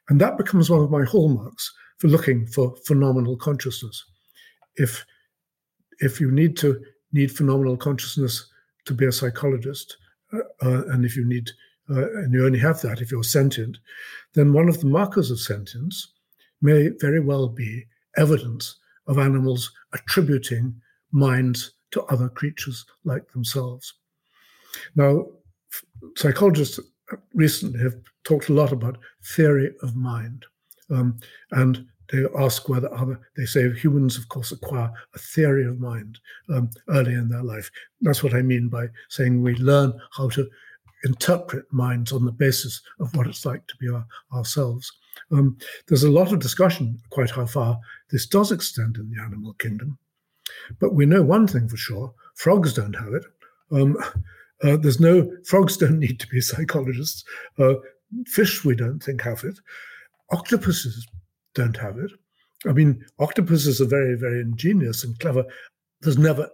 [0.09, 4.05] And that becomes one of my hallmarks for looking for phenomenal consciousness.
[4.77, 5.05] If
[6.01, 6.83] if you need to
[7.13, 8.47] need phenomenal consciousness
[8.85, 9.97] to be a psychologist,
[10.33, 11.51] uh, uh, and if you need
[11.89, 13.79] uh, and you only have that if you're sentient,
[14.35, 16.13] then one of the markers of sentience
[16.61, 20.75] may very well be evidence of animals attributing
[21.13, 23.95] minds to other creatures like themselves.
[24.95, 25.27] Now,
[26.17, 26.81] psychologists
[27.35, 30.45] recently have talked a lot about theory of mind.
[30.91, 31.19] Um,
[31.53, 36.19] and they ask whether other, they say humans, of course, acquire a theory of mind
[36.53, 37.71] um, early in their life.
[38.01, 40.49] That's what I mean by saying we learn how to
[41.05, 44.91] interpret minds on the basis of what it's like to be our, ourselves.
[45.33, 45.57] Um,
[45.89, 47.79] there's a lot of discussion quite how far
[48.11, 49.99] this does extend in the animal kingdom.
[50.79, 53.25] But we know one thing for sure frogs don't have it.
[53.73, 53.97] Um,
[54.63, 57.25] uh, there's no, frogs don't need to be psychologists.
[57.59, 57.75] Uh,
[58.27, 59.59] fish, we don't think have it.
[60.33, 61.07] Octopuses
[61.55, 62.11] don't have it.
[62.67, 65.45] I mean, octopuses are very, very ingenious and clever
[66.03, 66.49] there's never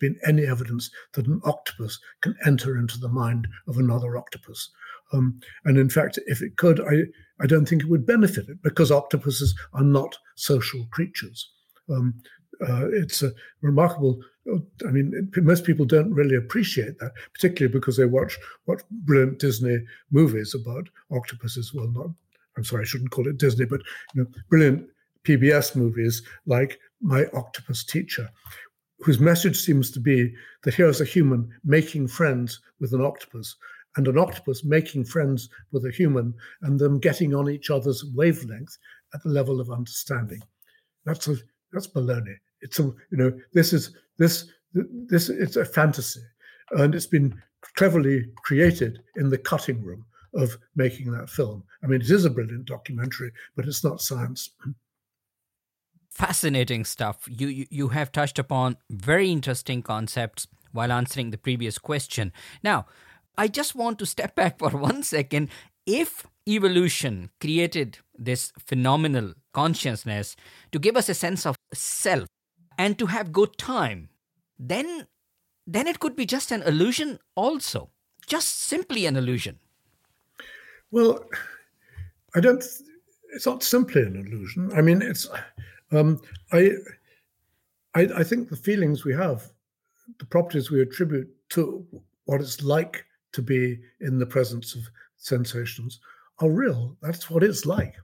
[0.00, 4.70] been any evidence that an octopus can enter into the mind of another octopus.
[5.12, 7.02] Um, and in fact, if it could, I,
[7.40, 11.52] I don't think it would benefit it because octopuses are not social creatures.
[11.90, 12.14] Um,
[12.60, 14.20] uh, it's a remarkable.
[14.86, 19.78] I mean, most people don't really appreciate that, particularly because they watch what brilliant Disney
[20.10, 21.74] movies about octopuses.
[21.74, 22.10] Well, not.
[22.56, 23.82] I'm sorry, I shouldn't call it Disney, but
[24.14, 24.88] you know, brilliant
[25.24, 28.30] PBS movies like My Octopus Teacher,
[29.00, 33.56] whose message seems to be that here's a human making friends with an octopus,
[33.96, 38.78] and an octopus making friends with a human, and them getting on each other's wavelength
[39.12, 40.42] at the level of understanding.
[41.04, 41.36] That's a
[41.72, 42.36] that's baloney.
[42.60, 46.20] It's a you know this is this this it's a fantasy,
[46.72, 47.40] and it's been
[47.76, 51.64] cleverly created in the cutting room of making that film.
[51.82, 54.50] I mean, it is a brilliant documentary, but it's not science.
[56.10, 57.28] Fascinating stuff.
[57.28, 62.32] You, you you have touched upon very interesting concepts while answering the previous question.
[62.62, 62.86] Now,
[63.38, 65.50] I just want to step back for one second.
[65.86, 70.36] If evolution created this phenomenal consciousness
[70.72, 72.26] to give us a sense of self
[72.78, 74.08] and to have good time,
[74.58, 75.06] then
[75.66, 77.90] then it could be just an illusion also.
[78.26, 79.58] Just simply an illusion.
[80.90, 81.24] Well,
[82.34, 82.64] I don't
[83.30, 84.72] it's not simply an illusion.
[84.74, 85.28] I mean it's
[85.92, 86.20] um,
[86.52, 86.70] I,
[87.94, 89.50] I I think the feelings we have,
[90.18, 91.86] the properties we attribute to
[92.24, 94.82] what it's like to be in the presence of
[95.16, 96.00] sensations
[96.40, 96.96] are real.
[97.02, 97.94] That's what it's like.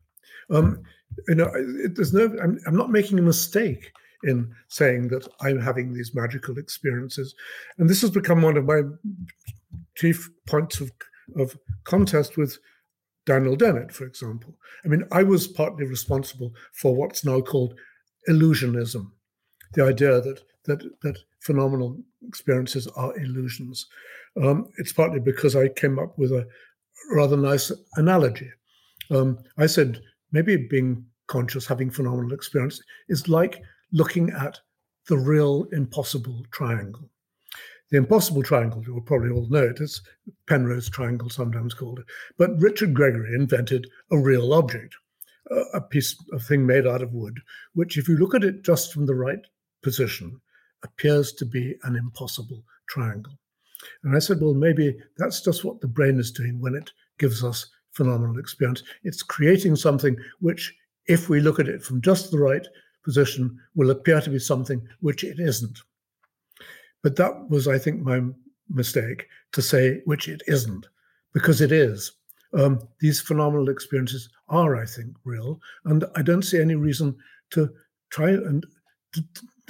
[0.50, 0.82] Um,
[1.28, 2.24] you know, it, there's no.
[2.42, 3.92] I'm, I'm not making a mistake
[4.24, 7.34] in saying that I'm having these magical experiences,
[7.78, 8.82] and this has become one of my
[9.94, 10.90] chief points of
[11.36, 12.58] of contest with
[13.26, 14.54] Daniel Dennett, for example.
[14.84, 17.74] I mean, I was partly responsible for what's now called
[18.28, 19.10] illusionism,
[19.74, 23.86] the idea that that that phenomenal experiences are illusions.
[24.42, 26.46] Um, it's partly because I came up with a
[27.12, 28.50] rather nice analogy.
[29.10, 34.60] Um, I said maybe being conscious, having phenomenal experience, is like looking at
[35.08, 37.08] the real impossible triangle.
[37.90, 40.00] The impossible triangle, you will probably all know it, it's
[40.48, 42.06] Penrose triangle, sometimes called it.
[42.38, 44.94] But Richard Gregory invented a real object,
[45.74, 47.38] a piece of thing made out of wood,
[47.74, 49.44] which, if you look at it just from the right
[49.82, 50.40] position,
[50.84, 53.38] appears to be an impossible triangle.
[54.04, 57.44] And I said, well, maybe that's just what the brain is doing when it gives
[57.44, 58.82] us phenomenal experience.
[59.02, 60.74] It's creating something which,
[61.06, 62.66] if we look at it from just the right
[63.04, 65.78] position, will appear to be something which it isn't.
[67.02, 68.22] But that was, I think, my
[68.68, 70.86] mistake to say which it isn't,
[71.32, 72.12] because it is.
[72.54, 77.16] Um, these phenomenal experiences are, I think, real, and I don't see any reason
[77.50, 77.70] to
[78.10, 78.64] try and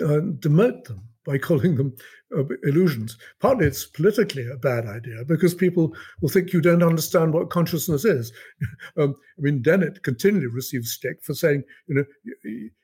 [0.00, 1.94] uh, demote them by calling them
[2.36, 3.16] uh, illusions.
[3.40, 8.04] Partly it's politically a bad idea because people will think you don't understand what consciousness
[8.04, 8.32] is.
[8.96, 12.04] um, I mean, Dennett continually receives stick for saying, you know,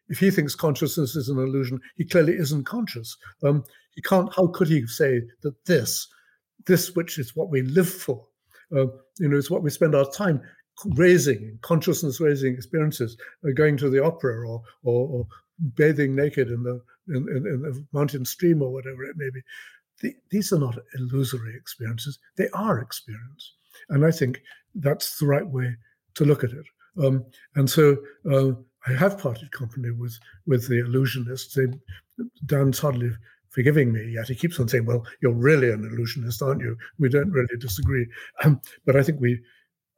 [0.08, 3.16] if he thinks consciousness is an illusion, he clearly isn't conscious.
[3.42, 4.32] Um, he can't.
[4.34, 6.06] How could he say that this,
[6.66, 8.24] this which is what we live for,
[8.76, 8.86] uh,
[9.18, 10.40] you know, is what we spend our time
[10.94, 15.26] raising, consciousness raising experiences, uh, going to the opera or, or, or
[15.74, 19.40] bathing naked in the in, in, in, the mountain stream or whatever it may be.
[20.00, 23.54] The, these are not illusory experiences; they are experience,
[23.88, 24.42] and I think
[24.74, 25.76] that's the right way
[26.14, 26.66] to look at it.
[27.02, 27.24] Um,
[27.56, 27.96] and so
[28.30, 28.52] uh,
[28.86, 31.54] I have parted company with with the illusionists.
[31.54, 33.10] They, Dan's hardly
[33.50, 34.28] forgiving me yet.
[34.28, 38.06] He keeps on saying, "Well, you're really an illusionist, aren't you?" We don't really disagree,
[38.44, 39.40] um, but I think we,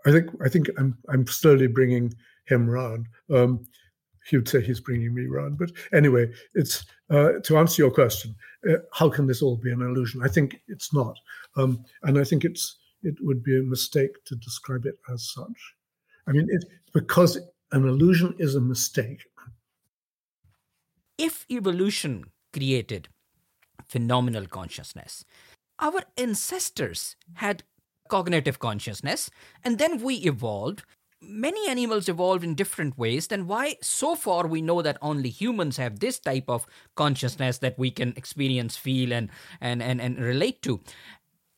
[0.07, 2.13] I think, I think I'm I'm slowly bringing
[2.47, 3.07] him round.
[3.33, 3.67] Um,
[4.31, 5.59] he would say he's bringing me round.
[5.59, 8.35] But anyway, it's uh, to answer your question:
[8.71, 10.23] uh, How can this all be an illusion?
[10.23, 11.17] I think it's not,
[11.57, 15.75] um, and I think it's it would be a mistake to describe it as such.
[16.27, 17.39] I mean, it's because
[17.73, 19.23] an illusion is a mistake.
[21.19, 23.09] If evolution created
[23.89, 25.25] phenomenal consciousness,
[25.81, 27.65] our ancestors had
[28.09, 29.31] cognitive consciousness,
[29.65, 30.85] and then we evolved
[31.23, 35.77] many animals evolved in different ways, then why so far we know that only humans
[35.77, 40.63] have this type of consciousness that we can experience, feel, and and and, and relate
[40.63, 40.81] to?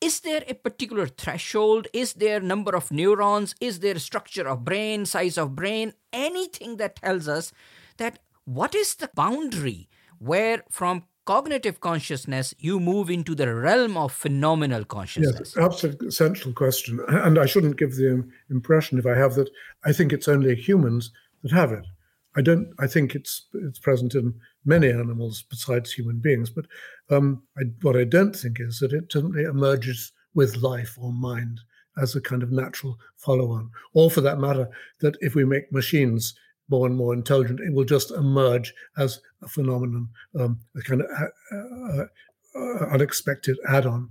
[0.00, 1.86] Is there a particular threshold?
[1.92, 3.54] Is there number of neurons?
[3.60, 5.92] Is there structure of brain, size of brain?
[6.12, 7.52] Anything that tells us
[7.98, 9.88] that what is the boundary
[10.18, 15.54] where from cognitive consciousness, you move into the realm of phenomenal consciousness?
[15.54, 17.00] Yes, absolutely essential question.
[17.08, 19.50] And I shouldn't give the impression, if I have, that
[19.84, 21.10] I think it's only humans
[21.42, 21.86] that have it.
[22.34, 22.72] I don't.
[22.78, 26.48] I think it's it's present in many animals besides human beings.
[26.48, 26.64] But
[27.10, 31.60] um, I, what I don't think is that it suddenly emerges with life or mind
[32.00, 34.66] as a kind of natural follow-on, or for that matter,
[35.00, 36.34] that if we make machines
[36.70, 41.56] more and more intelligent, it will just emerge as phenomenon, um, a kind of uh,
[41.56, 42.06] uh,
[42.54, 44.10] uh, unexpected add-on.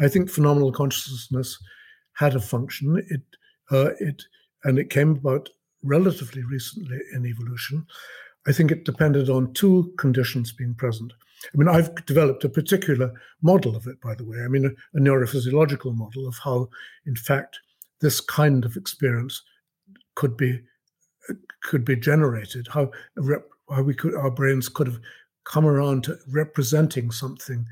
[0.00, 1.58] I think phenomenal consciousness
[2.14, 3.02] had a function.
[3.08, 3.22] It
[3.70, 4.22] uh, it
[4.64, 5.48] and it came about
[5.82, 7.86] relatively recently in evolution.
[8.46, 11.12] I think it depended on two conditions being present.
[11.52, 13.12] I mean, I've developed a particular
[13.42, 14.38] model of it, by the way.
[14.38, 16.68] I mean, a, a neurophysiological model of how,
[17.06, 17.58] in fact,
[18.00, 19.42] this kind of experience
[20.14, 20.62] could be
[21.62, 22.68] could be generated.
[22.68, 22.90] How
[23.70, 25.00] how we could our brains could have
[25.44, 27.66] come around to representing something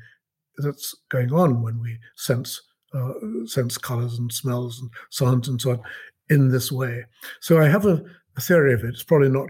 [0.57, 2.61] that's going on when we sense
[2.93, 3.13] uh,
[3.45, 5.81] sense colors and smells and sounds and so on
[6.29, 7.03] in this way.
[7.41, 8.03] So I have a,
[8.37, 8.89] a theory of it.
[8.89, 9.49] It's probably not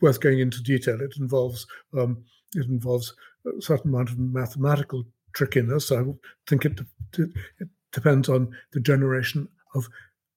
[0.00, 1.00] worth going into detail.
[1.00, 1.66] It involves
[1.96, 2.24] um,
[2.54, 3.12] it involves
[3.46, 5.04] a certain amount of mathematical
[5.34, 5.92] trickiness.
[5.92, 6.02] I
[6.46, 6.80] think it,
[7.18, 9.88] it, it depends on the generation of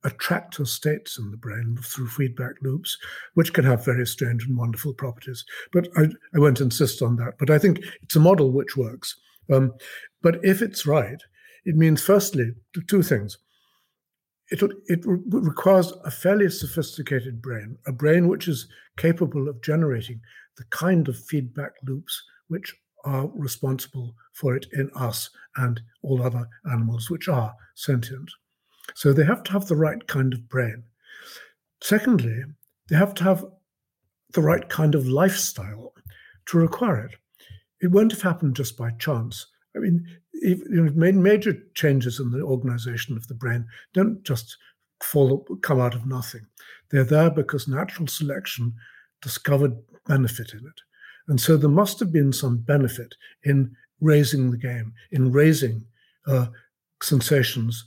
[0.04, 2.98] attractor states in the brain through feedback loops,
[3.36, 5.46] which can have very strange and wonderful properties.
[5.72, 7.34] But I, I won't insist on that.
[7.38, 9.16] But I think it's a model which works.
[9.52, 9.74] Um,
[10.22, 11.22] but if it's right,
[11.66, 12.52] it means firstly
[12.88, 13.38] two things
[14.52, 20.20] it, it requires a fairly sophisticated brain, a brain which is capable of generating
[20.58, 22.76] the kind of feedback loops which
[23.06, 28.30] are responsible for it in us and all other animals which are sentient.
[28.96, 30.84] So they have to have the right kind of brain.
[31.82, 32.44] Secondly,
[32.90, 33.46] they have to have
[34.34, 35.94] the right kind of lifestyle
[36.48, 37.16] to require it.
[37.82, 39.48] It won't have happened just by chance.
[39.76, 44.58] I mean, you know, major changes in the organization of the brain don't just
[45.02, 46.46] fall come out of nothing.
[46.90, 48.74] They're there because natural selection
[49.22, 49.78] discovered
[50.08, 50.82] benefit in it.
[51.28, 55.86] And so there must have been some benefit in raising the game, in raising
[56.28, 56.48] uh,
[57.02, 57.86] sensations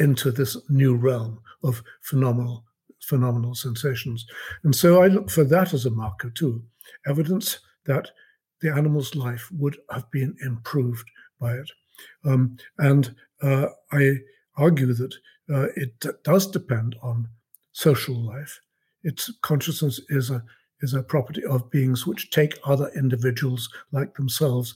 [0.00, 2.64] into this new realm of phenomenal
[3.02, 4.26] phenomenal sensations.
[4.62, 6.62] And so I look for that as a marker too,
[7.06, 8.10] evidence that
[8.60, 11.70] the animal's life would have been improved by it.
[12.24, 14.16] Um, and uh, I
[14.56, 15.14] argue that
[15.52, 17.28] uh, it d- does depend on
[17.72, 18.60] social life.
[19.02, 20.42] Its consciousness is a
[20.82, 24.74] is a property of beings which take other individuals like themselves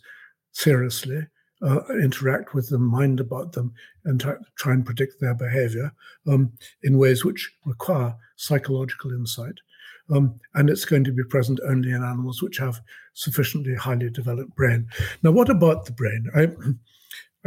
[0.53, 1.27] seriously,
[1.65, 3.73] uh, interact with them, mind about them,
[4.05, 5.93] and try, try and predict their behavior
[6.27, 6.53] um,
[6.83, 9.55] in ways which require psychological insight.
[10.11, 12.81] Um, and it's going to be present only in animals which have
[13.15, 14.87] sufficiently highly developed brain.
[15.23, 16.29] Now, what about the brain?
[16.35, 16.43] I,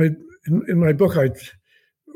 [0.02, 0.10] I
[0.48, 1.30] in, in my book, I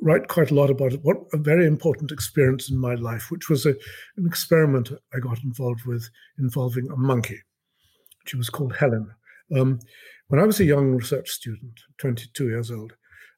[0.01, 1.03] write quite a lot about it.
[1.03, 3.75] What a very important experience in my life, which was a,
[4.17, 7.39] an experiment I got involved with involving a monkey.
[8.25, 9.13] She was called Helen.
[9.55, 9.79] Um,
[10.31, 12.93] when I was a young research student, 22 years old,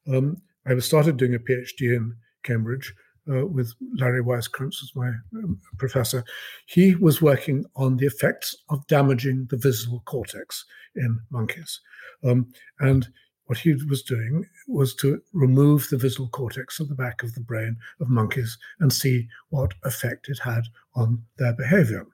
[0.08, 2.14] um, I started doing a PhD in
[2.44, 2.94] Cambridge,
[3.28, 6.22] uh, with Larry Weiskrantz as my um, professor,
[6.66, 10.64] he was working on the effects of damaging the visual cortex
[10.94, 11.80] in monkeys.
[12.22, 13.08] Um, and
[13.46, 17.40] what he was doing was to remove the visual cortex at the back of the
[17.40, 20.62] brain of monkeys and see what effect it had
[20.94, 22.06] on their behavior.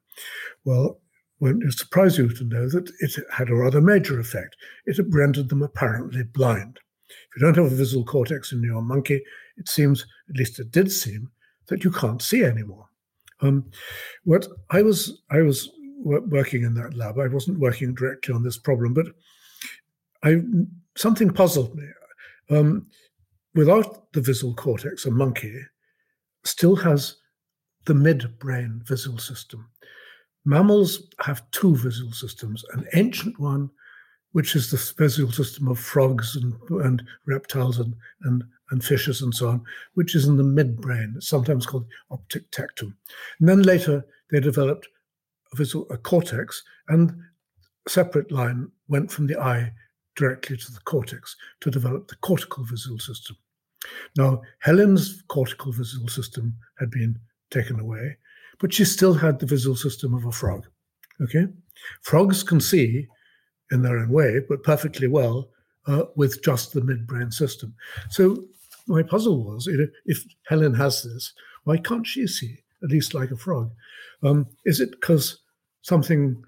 [0.65, 1.00] Well,
[1.41, 4.57] won't surprise you to know that it had a rather major effect.
[4.87, 6.79] It rendered them apparently blind.
[7.09, 9.23] If you don't have a visual cortex in your monkey,
[9.57, 11.31] it seems, at least it did seem,
[11.69, 12.87] that you can't see anymore.
[13.41, 13.71] Um,
[14.25, 15.71] what I was, I was
[16.03, 17.19] working in that lab.
[17.19, 19.07] I wasn't working directly on this problem, but
[20.23, 20.41] I
[20.97, 21.87] something puzzled me.
[22.51, 22.87] Um,
[23.55, 25.55] without the visual cortex, a monkey
[26.45, 27.17] still has
[27.87, 29.69] the midbrain visual system.
[30.45, 33.71] Mammals have two visual systems: an ancient one
[34.33, 39.35] which is the visual system of frogs and, and reptiles and, and, and fishes and
[39.35, 39.63] so on,
[39.95, 41.17] which is in the midbrain.
[41.17, 42.95] It's sometimes called optic tectum.
[43.41, 44.89] And then later they developed
[45.53, 47.11] a visual a cortex, and
[47.87, 49.73] a separate line went from the eye
[50.15, 53.37] directly to the cortex to develop the cortical visual system.
[54.17, 57.19] Now, Helen's cortical visual system had been
[57.51, 58.19] taken away,
[58.61, 60.67] but she still had the visual system of a frog.
[61.23, 61.47] Okay?
[62.03, 63.09] Frogs can see
[63.73, 65.49] in their own way, but perfectly well
[65.87, 67.75] uh, with just the midbrain system.
[68.11, 68.45] So
[68.87, 71.33] my puzzle was, you know, if Helen has this,
[71.65, 73.71] why can't she see, at least like a frog?
[74.23, 75.39] Um, is it because
[75.83, 76.43] something,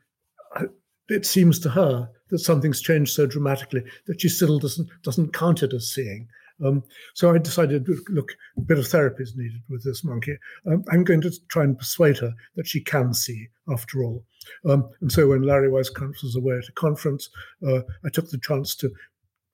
[0.56, 0.66] uh,
[1.08, 5.62] it seems to her that something's changed so dramatically that she still doesn't, doesn't count
[5.62, 6.28] it as seeing?
[6.64, 6.82] Um,
[7.14, 10.36] so I decided, look, a bit of therapy is needed with this monkey.
[10.66, 14.24] Um, I'm going to try and persuade her that she can see after all.
[14.68, 17.28] Um, and so when Larry Weiskrantz was away at a conference,
[17.66, 18.90] uh, I took the chance to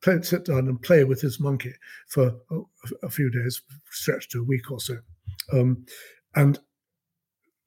[0.03, 1.75] play, sit down and play with his monkey
[2.09, 2.61] for a,
[3.03, 4.99] a few days, stretched to a week or so.
[5.53, 5.85] Um,
[6.35, 6.59] and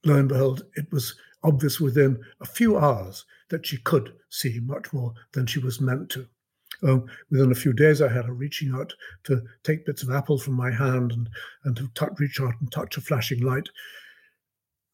[0.06, 4.94] lo and behold, it was obvious within a few hours that she could see much
[4.94, 6.28] more than she was meant to.
[6.84, 8.94] Um, within a few days, I had her reaching out
[9.26, 11.30] to take bits of apple from my hand and,
[11.66, 13.70] and to touch, reach out and touch a flashing light.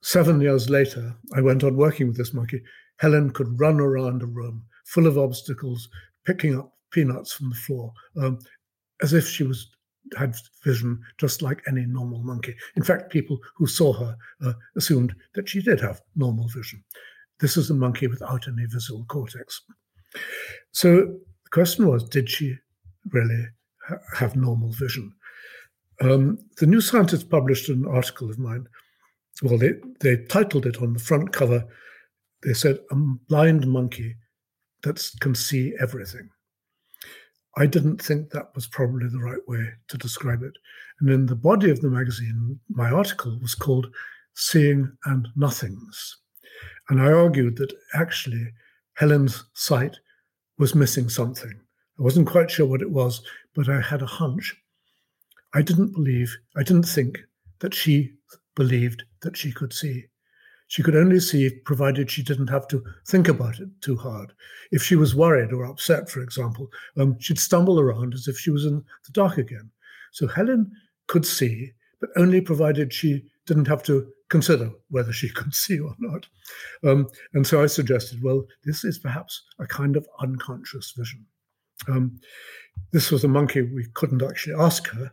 [0.02, 2.62] Seven years later, I went on working with this monkey.
[3.00, 5.90] Helen could run around a room full of obstacles,
[6.26, 8.40] picking up peanuts from the floor, um,
[9.02, 9.68] as if she was
[10.18, 12.56] had vision just like any normal monkey.
[12.76, 16.84] In fact, people who saw her uh, assumed that she did have normal vision.
[17.40, 19.62] This is a monkey without any visual cortex.
[20.72, 21.18] So
[21.48, 22.58] the question was, did she
[23.10, 23.48] really
[23.88, 25.14] ha- have normal vision?
[26.02, 28.68] Um, the New Scientist published an article of mine.
[29.42, 31.66] Well, they, they titled it on the front cover.
[32.44, 34.18] They said, A blind monkey
[34.84, 36.30] that can see everything.
[37.56, 40.54] I didn't think that was probably the right way to describe it.
[41.00, 43.88] And in the body of the magazine, my article was called
[44.36, 46.18] Seeing and Nothings.
[46.90, 48.52] And I argued that actually
[48.96, 49.98] Helen's sight
[50.58, 51.54] was missing something.
[52.00, 53.22] I wasn't quite sure what it was,
[53.56, 54.56] but I had a hunch.
[55.54, 57.20] I didn't believe, I didn't think
[57.60, 58.14] that she
[58.56, 60.06] believed that she could see.
[60.68, 64.34] She could only see provided she didn't have to think about it too hard.
[64.72, 68.52] If she was worried or upset, for example, um, she'd stumble around as if she
[68.52, 69.72] was in the dark again.
[70.12, 70.70] So Helen
[71.08, 75.96] could see, but only provided she didn't have to consider whether she could see or
[76.00, 76.28] not.
[76.84, 81.26] Um, and so I suggested, well, this is perhaps a kind of unconscious vision.
[81.88, 82.20] Um,
[82.92, 85.12] this was a monkey we couldn't actually ask her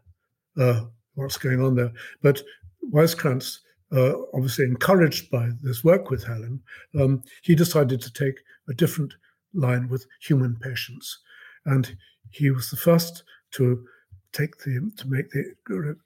[0.58, 0.84] uh,
[1.14, 1.92] what's going on there,
[2.22, 2.42] but
[2.90, 3.58] Weiskrantz
[3.94, 6.60] uh, obviously encouraged by this work with Helen,
[6.98, 9.14] um, he decided to take a different
[9.52, 11.20] line with human patients,
[11.66, 11.96] and
[12.30, 13.84] he was the first to
[14.32, 15.96] take the to make the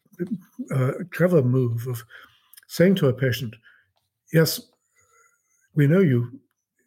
[0.74, 2.02] uh, clever move of
[2.68, 3.56] saying to a patient,
[4.32, 4.60] "Yes,
[5.74, 6.40] we know you.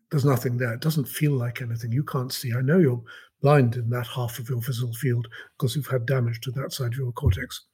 [0.09, 0.73] There's nothing there.
[0.73, 1.91] It doesn't feel like anything.
[1.91, 2.53] You can't see.
[2.53, 3.03] I know you're
[3.41, 5.27] blind in that half of your visual field
[5.57, 7.65] because you've had damage to that side of your cortex.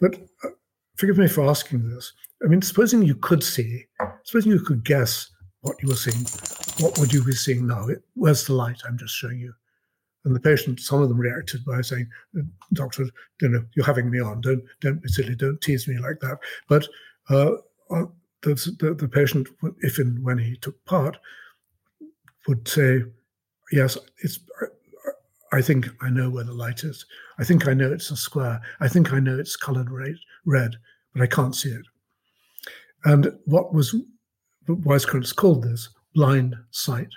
[0.00, 0.50] But uh,
[0.96, 2.12] forgive me for asking this.
[2.44, 3.84] I mean, supposing you could see,
[4.24, 5.30] supposing you could guess
[5.62, 6.24] what you were seeing,
[6.78, 7.86] what would you be seeing now?
[8.14, 9.52] Where's the light I'm just showing you?
[10.24, 12.08] And the patient, some of them reacted by saying,
[12.74, 13.06] "Doctor,
[13.40, 14.40] you know, you're having me on.
[14.40, 15.34] Don't don't be silly.
[15.34, 16.86] Don't tease me like that." But
[17.30, 17.52] uh,
[18.42, 19.48] the, the, the patient,
[19.80, 21.16] if and when he took part,
[22.46, 23.02] would say,
[23.72, 24.40] "Yes, it's.
[25.50, 27.06] I think I know where the light is.
[27.38, 28.60] I think I know it's a square.
[28.80, 29.90] I think I know it's coloured
[30.44, 30.76] red,
[31.12, 31.86] but I can't see it."
[33.04, 33.94] And what was
[34.68, 37.10] Weiskrantz called this blind sight,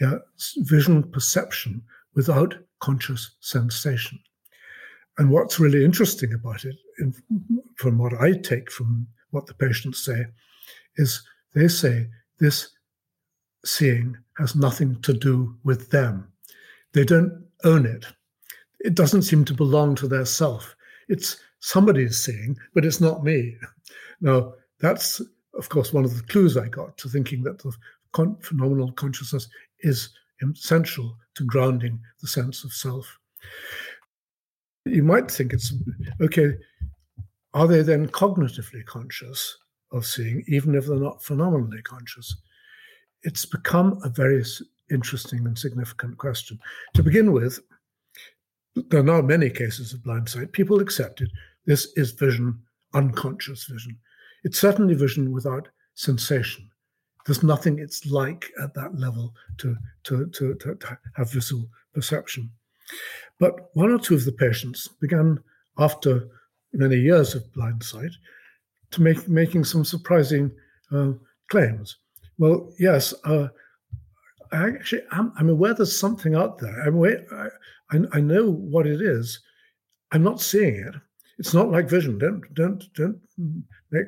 [0.00, 0.18] yeah,
[0.58, 1.82] vision perception
[2.14, 4.18] without conscious sensation.
[5.18, 7.14] And what's really interesting about it, in,
[7.76, 10.24] from what I take from what the patients say,
[10.96, 11.22] is
[11.54, 12.08] they say
[12.40, 12.70] this
[13.64, 16.32] seeing has nothing to do with them.
[16.92, 18.06] They don't own it.
[18.80, 20.74] It doesn't seem to belong to their self.
[21.08, 23.56] It's somebody's seeing, but it's not me.
[24.24, 25.20] Now, that's,
[25.54, 27.72] of course, one of the clues I got to thinking that the
[28.12, 29.48] con- phenomenal consciousness
[29.80, 30.10] is
[30.40, 33.18] essential to grounding the sense of self.
[34.84, 35.72] You might think it's
[36.20, 36.54] okay,
[37.54, 39.56] are they then cognitively conscious
[39.92, 42.34] of seeing, even if they're not phenomenally conscious?
[43.22, 44.42] It's become a very
[44.90, 46.58] interesting and significant question.
[46.94, 47.60] To begin with,
[48.74, 50.52] there are now many cases of blind sight.
[50.52, 51.30] People accept it.
[51.66, 52.58] this is vision,
[52.94, 53.98] unconscious vision.
[54.44, 56.68] It's certainly vision without sensation.
[57.26, 62.50] There's nothing it's like at that level to, to, to, to, to have visual perception.
[63.38, 65.38] But one or two of the patients began,
[65.78, 66.28] after
[66.72, 68.12] many years of blind sight,
[68.92, 70.50] to make making some surprising
[70.90, 71.12] uh,
[71.50, 71.96] claims.
[72.38, 73.48] Well, yes, uh,
[74.52, 76.82] I actually am, I'm aware there's something out there.
[76.82, 79.40] I'm aware, I, I, I know what it is.
[80.12, 80.94] I'm not seeing it.
[81.38, 82.18] It's not like vision.
[82.18, 83.18] Don't don't don't
[83.90, 84.06] make,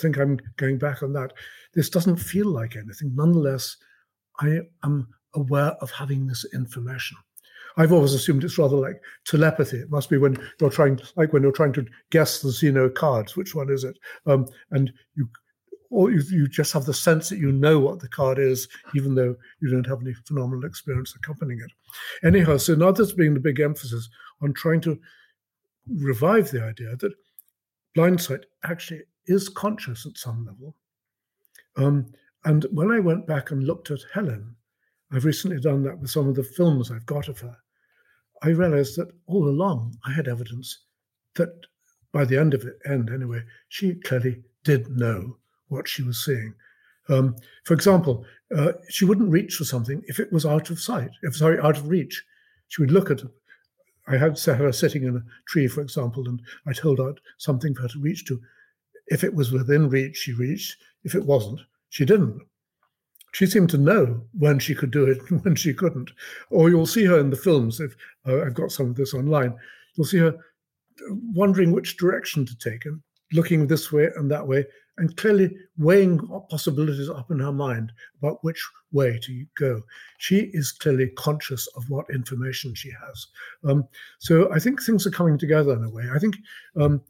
[0.00, 1.32] think I'm going back on that.
[1.74, 3.14] This doesn't feel like anything.
[3.14, 3.76] Nonetheless,
[4.40, 7.16] I am aware of having this information.
[7.78, 9.78] I've always assumed it's rather like telepathy.
[9.78, 13.36] It must be when you're trying, like when you're trying to guess the Zener cards,
[13.36, 13.96] which one is it?
[14.26, 15.28] Um, and you,
[15.90, 19.14] or you, you just have the sense that you know what the card is, even
[19.14, 21.70] though you don't have any phenomenal experience accompanying it.
[22.26, 24.08] Anyhow, so now there's been the big emphasis
[24.42, 24.98] on trying to
[25.86, 27.14] revive the idea that
[27.94, 30.74] blindsight actually is conscious at some level.
[31.76, 32.12] Um,
[32.44, 34.56] and when I went back and looked at Helen,
[35.12, 37.56] I've recently done that with some of the films I've got of her.
[38.42, 40.84] I realized that all along I had evidence
[41.34, 41.66] that
[42.12, 45.36] by the end of it, end anyway, she clearly did know
[45.68, 46.54] what she was seeing.
[47.08, 48.24] Um, for example,
[48.54, 51.76] uh, she wouldn't reach for something if it was out of sight, if sorry, out
[51.76, 52.24] of reach.
[52.68, 53.22] She would look at.
[54.06, 57.82] I had her sitting in a tree, for example, and I told out something for
[57.82, 58.40] her to reach to.
[59.08, 60.76] If it was within reach, she reached.
[61.04, 62.42] If it wasn't, she didn't.
[63.32, 66.10] She seemed to know when she could do it and when she couldn't.
[66.50, 67.80] Or you'll see her in the films.
[67.80, 69.54] If uh, I've got some of this online,
[69.94, 70.34] you'll see her
[71.32, 73.00] wondering which direction to take and
[73.32, 74.64] looking this way and that way,
[74.96, 76.18] and clearly weighing
[76.50, 79.82] possibilities up in her mind about which way to go.
[80.18, 83.26] She is clearly conscious of what information she has.
[83.64, 83.86] Um,
[84.18, 86.04] so I think things are coming together in a way.
[86.12, 86.36] I think
[86.80, 87.00] um,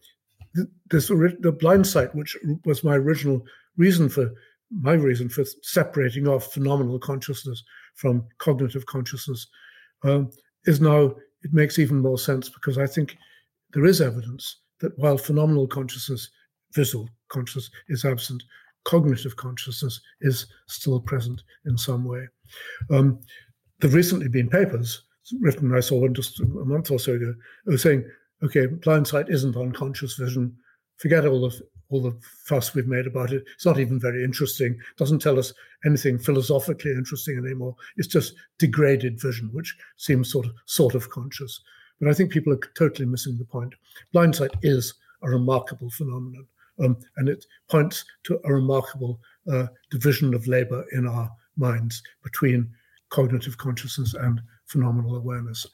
[0.91, 3.45] this the blind sight, which was my original
[3.77, 4.33] reason for
[4.71, 7.63] my reason for separating off phenomenal consciousness
[7.97, 9.47] from cognitive consciousness,
[10.05, 10.31] um,
[10.67, 13.17] is now it makes even more sense because I think
[13.73, 16.29] there is evidence that while phenomenal consciousness,
[16.75, 18.43] visual consciousness, is absent,
[18.85, 22.27] cognitive consciousness is still present in some way.
[22.91, 23.21] Um,
[23.81, 25.03] there have recently been papers
[25.41, 27.35] written, I saw one just a month or so ago,
[27.77, 28.05] saying,
[28.43, 30.57] okay, blind sight isn't unconscious vision.
[30.97, 31.61] Forget all the
[31.91, 33.45] all the fuss we've made about it.
[33.55, 34.73] It's not even very interesting.
[34.73, 35.53] It Doesn't tell us
[35.85, 37.75] anything philosophically interesting anymore.
[37.97, 41.61] It's just degraded vision, which seems sort of sort of conscious.
[42.01, 43.75] But I think people are totally missing the point.
[44.13, 46.47] Blind sight is a remarkable phenomenon,
[46.83, 49.21] um, and it points to a remarkable
[49.51, 52.71] uh, division of labor in our minds between
[53.11, 55.67] cognitive consciousness and phenomenal awareness.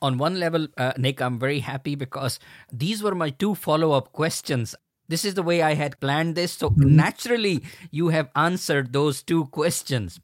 [0.00, 2.38] On one level, uh, Nick, I'm very happy because
[2.72, 4.74] these were my two follow up questions.
[5.08, 6.52] This is the way I had planned this.
[6.52, 6.96] So, mm-hmm.
[6.96, 10.20] naturally, you have answered those two questions.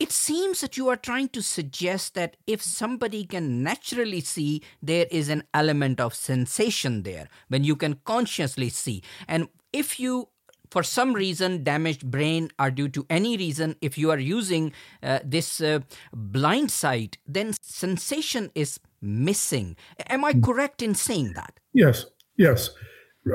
[0.00, 5.06] It seems that you are trying to suggest that if somebody can naturally see, there
[5.10, 9.02] is an element of sensation there when you can consciously see.
[9.28, 10.28] And if you
[10.70, 14.72] for some reason damaged brain or due to any reason if you are using
[15.04, 15.78] uh, this uh,
[16.12, 19.76] blind sight then sensation is missing
[20.08, 20.40] am i hmm.
[20.40, 22.70] correct in saying that yes yes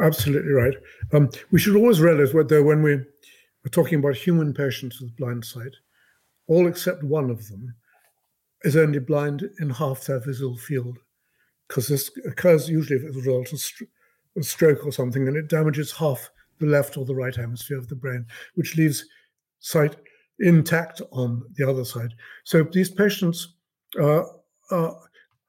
[0.02, 0.76] absolutely right
[1.14, 5.44] um, we should always realize whether when we are talking about human patients with blind
[5.44, 5.74] sight
[6.50, 7.74] all except one of them,
[8.64, 10.98] is only blind in half their visual field,
[11.68, 13.62] because this occurs usually as a result of
[14.36, 16.30] a stroke or something, and it damages half
[16.60, 18.26] the left or the right hemisphere of the brain,
[18.56, 19.06] which leaves
[19.60, 19.96] sight
[20.40, 22.14] intact on the other side.
[22.44, 23.56] So these patients
[24.02, 24.24] uh,
[24.72, 24.92] uh,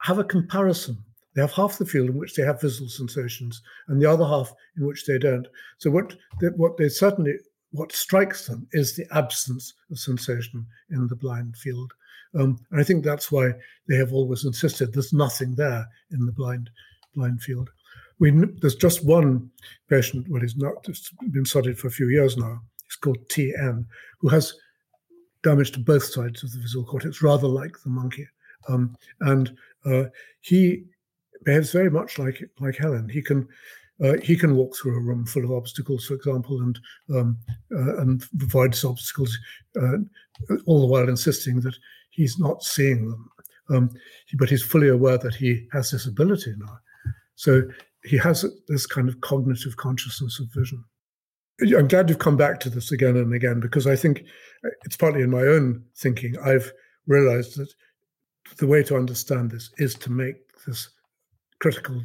[0.03, 0.99] have a comparison.
[1.35, 4.53] They have half the field in which they have visual sensations, and the other half
[4.77, 5.47] in which they don't.
[5.79, 7.35] So what they, what they certainly
[7.73, 11.93] what strikes them is the absence of sensation in the blind field.
[12.35, 13.53] Um, and I think that's why
[13.89, 16.71] they have always insisted there's nothing there in the blind
[17.15, 17.71] blind field.
[18.19, 19.51] We, there's just one
[19.89, 22.61] patient, well, he's not it's been studied for a few years now.
[22.85, 23.87] He's called TN,
[24.21, 24.55] who has
[25.43, 28.29] damage to both sides of the visual cortex, rather like the monkey.
[28.69, 29.57] Um, and
[29.87, 30.05] uh,
[30.41, 30.85] he
[31.45, 33.09] behaves very much like like Helen.
[33.09, 33.49] He can
[34.03, 36.79] uh, he can walk through a room full of obstacles, for example, and
[37.15, 37.39] um,
[37.73, 39.37] uh, and avoids obstacles,
[39.81, 39.99] uh,
[40.67, 41.77] all the while insisting that
[42.11, 43.29] he's not seeing them.
[43.69, 43.91] Um,
[44.27, 46.79] he, but he's fully aware that he has this ability now.
[47.37, 47.63] So
[48.05, 50.85] he has this kind of cognitive consciousness of vision.
[51.77, 54.25] I'm glad you've come back to this again and again because I think
[54.85, 56.39] it's partly in my own thinking.
[56.39, 56.73] I've
[57.07, 57.73] realized that
[58.57, 60.37] the way to understand this is to make
[60.67, 60.89] this
[61.61, 62.03] critical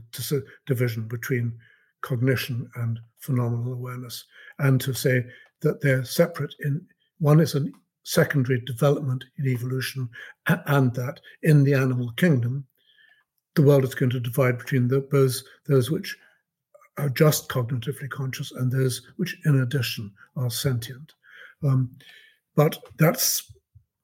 [0.66, 1.58] division between
[2.02, 4.26] cognition and phenomenal awareness,
[4.60, 5.26] and to say
[5.62, 6.86] that they're separate in
[7.20, 7.66] one is a
[8.04, 10.08] secondary development in evolution,
[10.48, 12.66] and that in the animal kingdom,
[13.56, 16.16] the world is going to divide between the, those those which
[16.98, 21.14] are just cognitively conscious and those which, in addition, are sentient.
[21.64, 21.90] Um,
[22.56, 23.52] but that's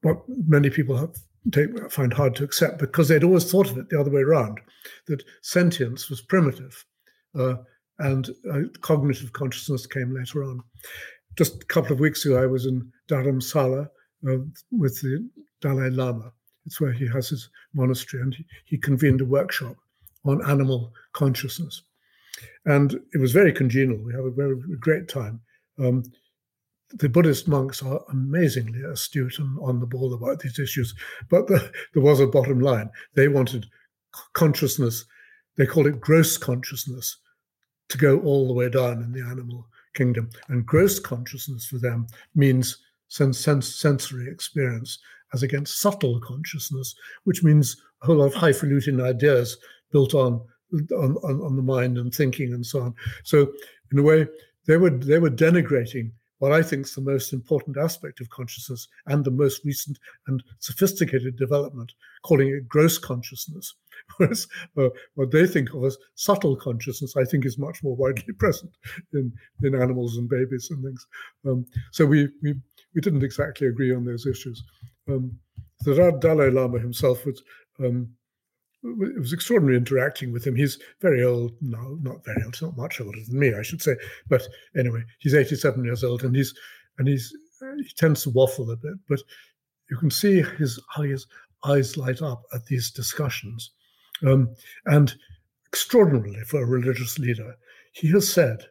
[0.01, 1.15] what many people have,
[1.51, 4.59] take, find hard to accept because they'd always thought of it the other way around
[5.07, 6.85] that sentience was primitive
[7.37, 7.55] uh,
[7.99, 10.61] and uh, cognitive consciousness came later on.
[11.37, 13.87] Just a couple of weeks ago, I was in Dharamsala
[14.29, 14.37] uh,
[14.71, 15.29] with the
[15.61, 16.31] Dalai Lama.
[16.65, 19.75] It's where he has his monastery, and he, he convened a workshop
[20.25, 21.81] on animal consciousness.
[22.65, 24.03] and it was very congenial.
[24.03, 25.41] We had a very great time.
[25.79, 26.03] Um,
[26.93, 30.93] the Buddhist monks are amazingly astute and on the ball about these issues,
[31.29, 32.89] but the, there was a bottom line.
[33.15, 33.67] They wanted
[34.33, 35.05] consciousness,
[35.57, 37.17] they called it gross consciousness,
[37.89, 40.29] to go all the way down in the animal kingdom.
[40.47, 42.77] And gross consciousness for them means
[43.09, 44.99] sense, sensory experience
[45.33, 49.57] as against subtle consciousness, which means a whole lot of highfalutin ideas
[49.91, 50.41] built on,
[50.73, 52.95] on, on, on the mind and thinking and so on.
[53.23, 53.51] So
[53.91, 54.27] in a way,
[54.67, 56.11] they were they were denigrating
[56.41, 60.43] what I think is the most important aspect of consciousness and the most recent and
[60.57, 63.75] sophisticated development, calling it gross consciousness.
[64.17, 68.33] Whereas uh, what they think of as subtle consciousness, I think, is much more widely
[68.39, 68.71] present
[69.13, 69.31] in,
[69.61, 71.05] in animals and babies and things.
[71.45, 72.55] Um, so we, we
[72.95, 74.63] we didn't exactly agree on those issues.
[75.07, 75.37] Um,
[75.81, 77.41] the Dalai Lama himself was
[77.79, 78.09] um,
[78.83, 80.55] it was extraordinary interacting with him.
[80.55, 83.95] He's very old, no, not very old, not much older than me, I should say.
[84.27, 86.53] But anyway, he's 87 years old, and he's
[86.97, 87.35] and he's
[87.77, 89.19] he tends to waffle a bit, but
[89.89, 91.27] you can see his his
[91.63, 93.71] eyes light up at these discussions,
[94.25, 94.49] um,
[94.85, 95.15] and
[95.71, 97.55] extraordinarily for a religious leader,
[97.93, 98.65] he has said,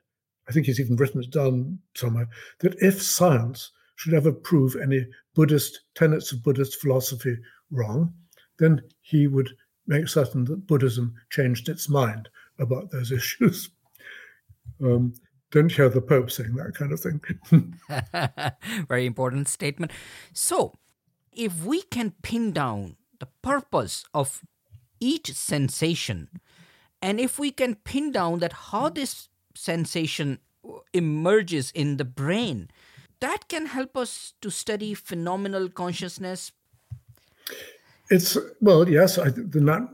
[0.49, 2.29] I think he's even written it down somewhere,
[2.61, 7.37] that if science should ever prove any Buddhist tenets of Buddhist philosophy
[7.71, 8.13] wrong,
[8.59, 9.51] then he would
[9.91, 13.69] make certain that Buddhism changed its mind about those issues.
[14.83, 15.13] Um,
[15.51, 17.21] don't hear the Pope saying that kind of thing.
[18.89, 19.91] Very important statement.
[20.33, 20.79] So,
[21.33, 24.43] if we can pin down the purpose of
[25.01, 26.29] each sensation,
[27.03, 30.39] and if we can pin down that how this sensation
[30.93, 32.71] emerges in the brain,
[33.19, 36.53] that can help us to study phenomenal consciousness
[38.11, 39.19] it's well, yes.
[39.19, 39.89] I, the nat,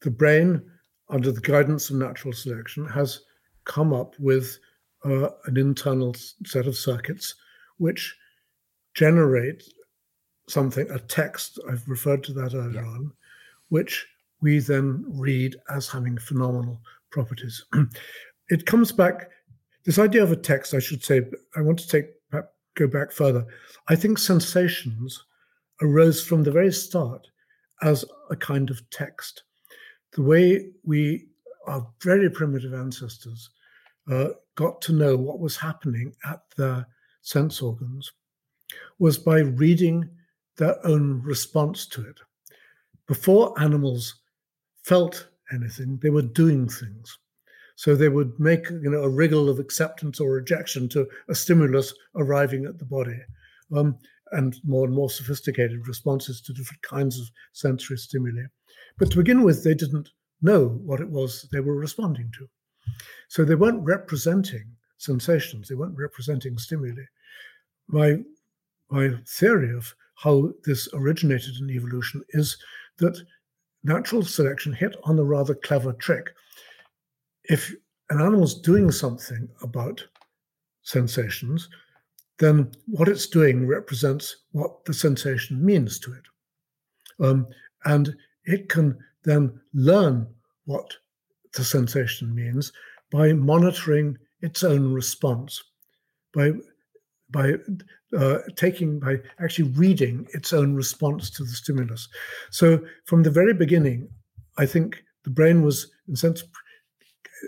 [0.00, 0.62] the brain,
[1.08, 3.20] under the guidance of natural selection, has
[3.64, 4.58] come up with
[5.04, 6.14] uh, an internal
[6.44, 7.34] set of circuits
[7.78, 8.16] which
[8.94, 9.62] generate
[10.48, 11.58] something, a text.
[11.70, 12.88] I've referred to that earlier yeah.
[12.88, 13.12] on,
[13.68, 14.06] which
[14.40, 16.80] we then read as having phenomenal
[17.10, 17.64] properties.
[18.48, 19.30] it comes back.
[19.84, 21.22] This idea of a text, I should say,
[21.56, 22.06] I want to take
[22.74, 23.46] go back further.
[23.88, 25.24] I think sensations
[25.80, 27.28] arose from the very start
[27.82, 29.44] as a kind of text.
[30.12, 31.26] The way we,
[31.66, 33.50] our very primitive ancestors,
[34.10, 36.86] uh, got to know what was happening at their
[37.22, 38.12] sense organs
[38.98, 40.08] was by reading
[40.56, 42.20] their own response to it.
[43.06, 44.14] Before animals
[44.84, 47.18] felt anything, they were doing things.
[47.76, 51.92] So they would make you know a wriggle of acceptance or rejection to a stimulus
[52.14, 53.18] arriving at the body.
[53.74, 53.98] Um,
[54.32, 58.44] and more and more sophisticated responses to different kinds of sensory stimuli.
[58.98, 60.10] But to begin with, they didn't
[60.42, 62.48] know what it was they were responding to.
[63.28, 64.64] So they weren't representing
[64.98, 67.02] sensations, they weren't representing stimuli.
[67.88, 68.18] My,
[68.90, 72.56] my theory of how this originated in evolution is
[72.98, 73.18] that
[73.82, 76.30] natural selection hit on a rather clever trick.
[77.44, 77.74] If
[78.10, 80.04] an animal's doing something about
[80.82, 81.68] sensations,
[82.38, 87.24] then what it's doing represents what the sensation means to it.
[87.24, 87.46] Um,
[87.84, 88.14] and
[88.44, 90.26] it can then learn
[90.64, 90.90] what
[91.54, 92.72] the sensation means
[93.10, 95.62] by monitoring its own response,
[96.32, 96.52] by
[97.30, 97.54] by
[98.16, 102.08] uh, taking by actually reading its own response to the stimulus.
[102.50, 104.08] So from the very beginning,
[104.58, 106.42] I think the brain was in a sense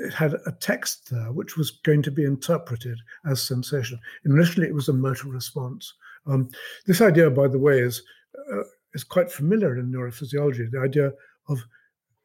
[0.00, 3.98] it had a text there which was going to be interpreted as sensation.
[4.24, 5.92] Initially, it was a motor response.
[6.26, 6.48] Um,
[6.86, 8.02] this idea, by the way, is
[8.52, 8.62] uh,
[8.94, 10.70] is quite familiar in neurophysiology.
[10.70, 11.12] The idea
[11.48, 11.64] of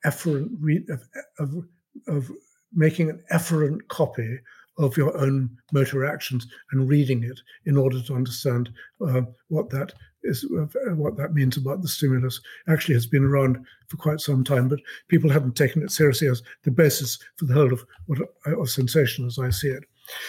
[0.05, 1.07] efferent re- of,
[1.39, 1.65] of,
[2.07, 2.31] of
[2.73, 4.39] making an efferent copy
[4.77, 8.69] of your own motor actions and reading it in order to understand
[9.05, 9.93] uh, what that
[10.23, 14.43] is uh, what that means about the stimulus actually has been around for quite some
[14.43, 18.19] time, but people haven't taken it seriously as the basis for the whole of what
[18.45, 19.83] of sensation as I see it.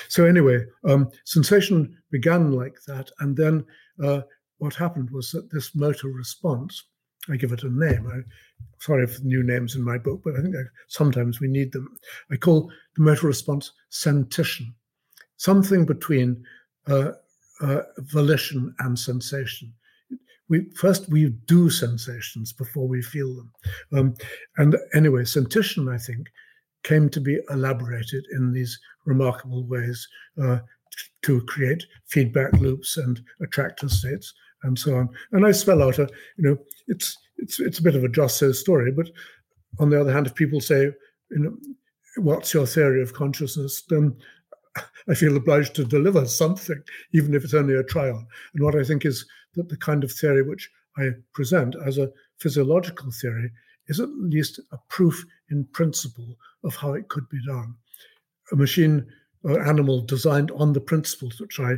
[0.08, 3.64] So anyway, um, sensation began like that, and then
[4.02, 4.22] uh,
[4.58, 6.84] what happened was that this motor response,
[7.30, 8.06] I give it a name.
[8.06, 8.20] I,
[8.78, 11.72] sorry for the new names in my book, but I think I, sometimes we need
[11.72, 11.96] them.
[12.30, 14.74] I call the motor response sentition,
[15.36, 16.44] something between
[16.86, 17.12] uh,
[17.60, 19.72] uh, volition and sensation
[20.52, 23.52] we first we do sensations before we feel them.
[23.96, 24.14] Um,
[24.58, 26.28] and anyway, sentition, I think,
[26.82, 30.06] came to be elaborated in these remarkable ways
[30.42, 30.58] uh,
[31.22, 34.34] to create feedback loops and attractor states
[34.64, 35.08] and so on.
[35.32, 38.36] And I spell out a, you know, it's it's it's a bit of a just
[38.36, 39.08] so story, but
[39.78, 40.82] on the other hand, if people say,
[41.30, 41.56] you know,
[42.18, 44.14] what's your theory of consciousness, then
[45.08, 46.82] I feel obliged to deliver something,
[47.12, 48.24] even if it's only a trial.
[48.54, 52.10] And what I think is that the kind of theory which I present as a
[52.38, 53.50] physiological theory
[53.88, 57.74] is at least a proof in principle of how it could be done.
[58.52, 59.06] A machine
[59.42, 61.74] or animal designed on the principles which I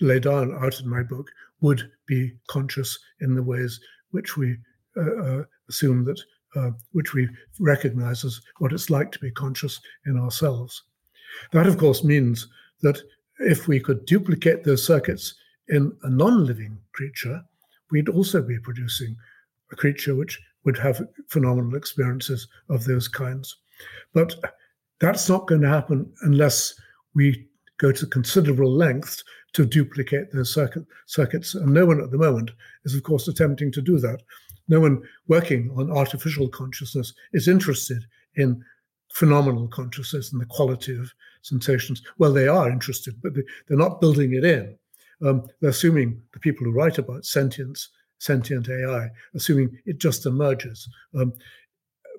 [0.00, 4.56] lay down out in my book would be conscious in the ways which we
[4.96, 6.20] uh, uh, assume that,
[6.56, 7.28] uh, which we
[7.60, 10.82] recognize as what it's like to be conscious in ourselves.
[11.52, 12.48] That, of course, means
[12.82, 13.00] that
[13.38, 15.34] if we could duplicate those circuits
[15.68, 17.42] in a non living creature,
[17.90, 19.16] we'd also be producing
[19.72, 23.56] a creature which would have phenomenal experiences of those kinds.
[24.12, 24.34] But
[25.00, 26.74] that's not going to happen unless
[27.14, 27.46] we
[27.78, 29.24] go to considerable lengths
[29.54, 31.54] to duplicate those circuit, circuits.
[31.54, 32.50] And no one at the moment
[32.84, 34.22] is, of course, attempting to do that.
[34.68, 38.04] No one working on artificial consciousness is interested
[38.36, 38.64] in
[39.14, 41.12] phenomenal consciousness and the quality of
[41.42, 42.02] sensations.
[42.18, 44.76] Well, they are interested, but they, are not building it in.
[45.24, 50.88] Um, they're assuming the people who write about sentience, sentient AI, assuming it just emerges.
[51.18, 51.32] Um,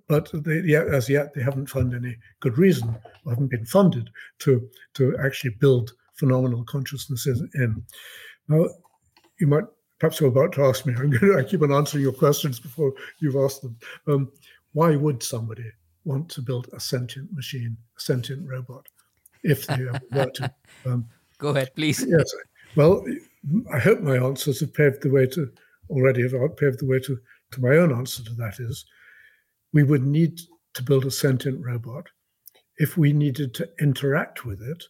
[0.07, 4.69] but they, as yet, they haven't found any good reason, or haven't been funded to
[4.93, 7.83] to actually build phenomenal consciousnesses in.
[8.47, 8.67] Now,
[9.39, 9.65] you might
[9.99, 10.93] perhaps you're about to ask me.
[10.97, 13.77] I'm going to I keep on answering your questions before you've asked them.
[14.07, 14.31] Um,
[14.73, 15.71] why would somebody
[16.05, 18.87] want to build a sentient machine, a sentient robot,
[19.43, 20.53] if they were to?
[20.85, 21.07] Um,
[21.39, 22.05] Go ahead, please.
[22.07, 22.33] Yes.
[22.75, 23.03] Well,
[23.73, 25.51] I hope my answers have paved the way to
[25.89, 27.19] already have paved the way to,
[27.51, 28.85] to my own answer to that is
[29.73, 30.39] we would need
[30.73, 32.07] to build a sentient robot
[32.77, 34.83] if we needed to interact with it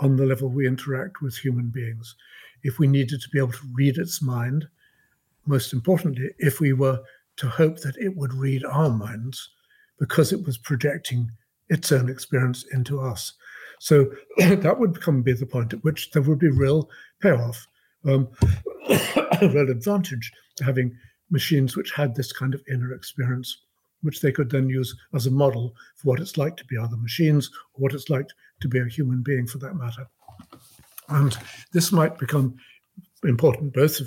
[0.00, 2.14] on the level we interact with human beings,
[2.62, 4.66] if we needed to be able to read its mind,
[5.46, 7.00] most importantly, if we were
[7.36, 9.50] to hope that it would read our minds
[9.98, 11.30] because it was projecting
[11.68, 13.32] its own experience into us.
[13.80, 16.88] So that would become be the point at which there would be real
[17.20, 17.66] payoff,
[18.04, 18.28] um,
[19.42, 20.96] real advantage to having
[21.30, 23.58] machines which had this kind of inner experience
[24.02, 26.96] which they could then use as a model for what it's like to be other
[26.96, 28.28] machines or what it's like
[28.60, 30.06] to be a human being for that matter.
[31.08, 31.36] And
[31.72, 32.56] this might become
[33.24, 34.00] important both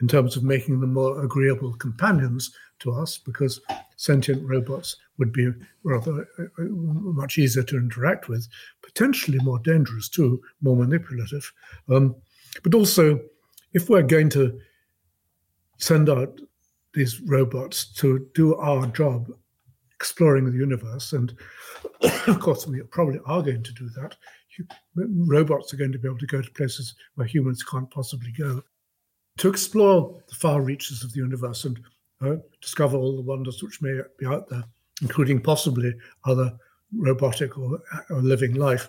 [0.00, 3.60] in terms of making them more agreeable companions to us, because
[3.96, 5.50] sentient robots would be
[5.82, 8.48] rather uh, uh, much easier to interact with,
[8.82, 11.50] potentially more dangerous too, more manipulative.
[11.88, 12.14] Um,
[12.62, 13.20] but also,
[13.72, 14.58] if we're going to
[15.78, 16.40] send out
[16.94, 19.30] these robots to do our job
[19.96, 21.12] exploring the universe.
[21.12, 21.34] And
[22.26, 24.16] of course, we probably are going to do that.
[24.94, 28.62] Robots are going to be able to go to places where humans can't possibly go
[29.38, 31.78] to explore the far reaches of the universe and
[32.22, 34.64] uh, discover all the wonders which may be out there,
[35.02, 35.94] including possibly
[36.24, 36.52] other
[36.96, 38.88] robotic or, or living life.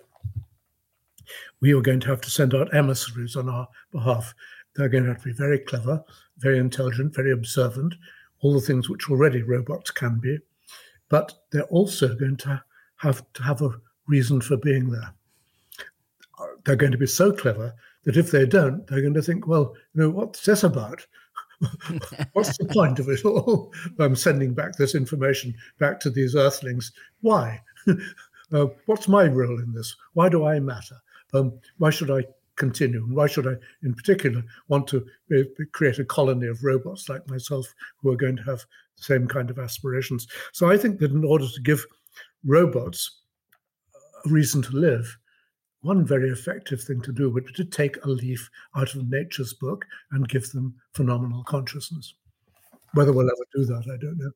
[1.59, 4.33] We are going to have to send out emissaries on our behalf.
[4.75, 6.03] They're going to have to be very clever,
[6.37, 7.95] very intelligent, very observant,
[8.41, 10.37] all the things which already robots can be.
[11.09, 12.61] But they're also going to
[12.97, 13.71] have to have a
[14.07, 15.13] reason for being there.
[16.65, 17.73] They're going to be so clever
[18.03, 21.05] that if they don't, they're going to think, well, you know, what's this about?
[22.33, 23.73] what's the point of it all?
[23.99, 26.91] I'm sending back this information back to these earthlings.
[27.21, 27.61] Why?
[28.53, 29.95] uh, what's my role in this?
[30.13, 30.97] Why do I matter?
[31.33, 33.03] Um, why should I continue?
[33.03, 35.05] And why should I, in particular, want to
[35.71, 38.59] create a colony of robots like myself who are going to have
[38.97, 40.27] the same kind of aspirations?
[40.53, 41.85] So I think that in order to give
[42.45, 43.21] robots
[44.25, 45.17] a reason to live,
[45.81, 49.53] one very effective thing to do would be to take a leaf out of nature's
[49.53, 52.15] book and give them phenomenal consciousness.
[52.93, 54.31] Whether we'll ever do that, I don't know.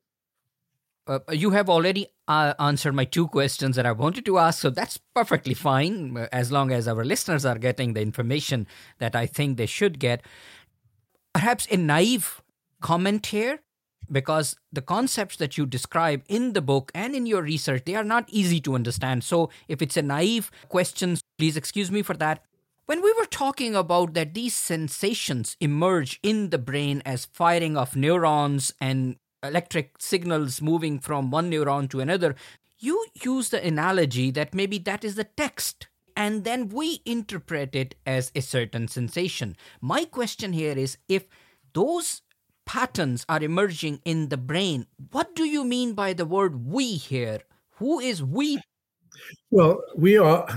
[1.04, 4.70] Uh, you have already uh, answered my two questions that I wanted to ask, so
[4.70, 8.68] that's perfectly fine uh, as long as our listeners are getting the information
[8.98, 10.24] that I think they should get.
[11.34, 12.40] Perhaps a naive
[12.80, 13.62] comment here,
[14.10, 18.04] because the concepts that you describe in the book and in your research they are
[18.04, 19.24] not easy to understand.
[19.24, 22.44] So if it's a naive question, please excuse me for that.
[22.86, 27.96] When we were talking about that these sensations emerge in the brain as firing of
[27.96, 32.34] neurons and electric signals moving from one neuron to another,
[32.78, 35.86] you use the analogy that maybe that is the text
[36.16, 39.56] and then we interpret it as a certain sensation.
[39.80, 41.26] My question here is if
[41.72, 42.22] those
[42.72, 47.40] patterns are emerging in the brain, what do you mean by the word we here?
[47.72, 48.62] Who is we?
[49.50, 50.48] Well, we are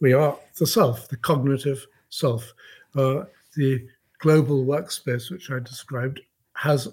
[0.00, 2.52] we are the self, the cognitive self.
[2.96, 3.86] Uh, the
[4.18, 6.20] global workspace, which I described,
[6.54, 6.88] has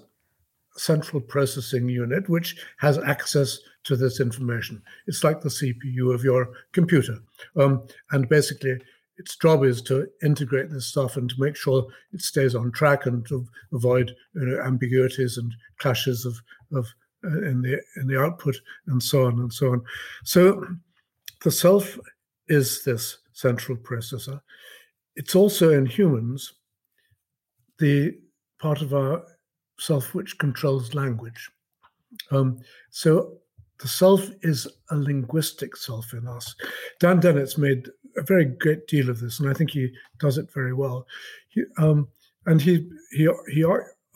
[0.76, 4.80] central processing unit which has access to this information.
[5.08, 7.18] It's like the CPU of your computer.
[7.56, 7.82] Um,
[8.12, 8.78] and basically,
[9.16, 13.06] its job is to integrate this stuff and to make sure it stays on track
[13.06, 16.36] and to avoid you know, ambiguities and clashes of,
[16.72, 16.86] of
[17.24, 18.56] uh, in the in the output
[18.88, 19.82] and so on and so on.
[20.24, 20.66] So
[21.42, 21.98] the self
[22.48, 24.40] is this central processor.
[25.16, 26.52] It's also in humans
[27.78, 28.18] the
[28.60, 29.24] part of our
[29.78, 31.50] self which controls language.
[32.30, 32.60] Um,
[32.90, 33.38] so
[33.80, 36.54] the self is a linguistic self in us.
[37.00, 40.52] Dan Dennett's made a very great deal of this, and I think he does it
[40.52, 41.06] very well.
[41.48, 42.08] He, um,
[42.46, 43.64] and he he he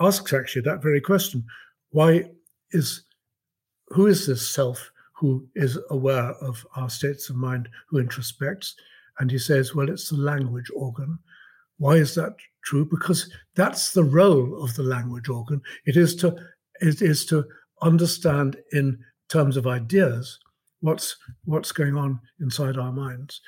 [0.01, 1.45] asks actually that very question:
[1.91, 2.31] Why
[2.71, 3.03] is
[3.89, 8.75] who is this self who is aware of our states of mind, who introspects?
[9.19, 11.19] And he says, well, it's the language organ.
[11.79, 12.85] Why is that true?
[12.85, 15.61] Because that's the role of the language organ.
[15.87, 16.37] It is to
[16.81, 17.45] it is to
[17.83, 18.99] understand in
[19.29, 20.39] terms of ideas
[20.81, 23.41] what's what's going on inside our minds.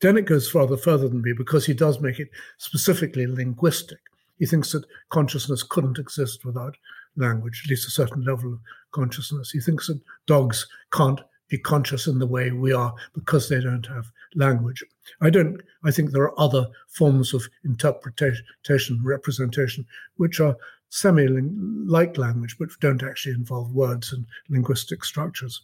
[0.00, 3.98] Dennett goes farther further than me because he does make it specifically linguistic.
[4.38, 6.76] He thinks that consciousness couldn't exist without
[7.16, 8.60] language, at least a certain level of
[8.92, 9.50] consciousness.
[9.50, 13.86] He thinks that dogs can't be conscious in the way we are because they don't
[13.86, 14.82] have language.
[15.20, 15.60] I don't.
[15.84, 19.84] I think there are other forms of interpretation, representation,
[20.16, 20.56] which are
[20.90, 25.62] semi-like language, but don't actually involve words and linguistic structures.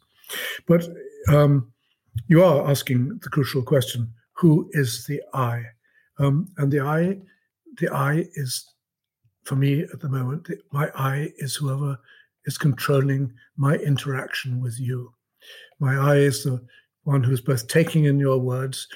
[0.66, 0.88] But
[1.28, 1.72] um,
[2.28, 5.64] you are asking the crucial question: Who is the I?
[6.18, 7.18] Um, and the I,
[7.78, 8.72] the I is,
[9.44, 11.98] for me at the moment, the, my I is whoever
[12.46, 15.12] is controlling my interaction with you.
[15.78, 16.64] My I is the
[17.04, 18.88] one who's both taking in your words,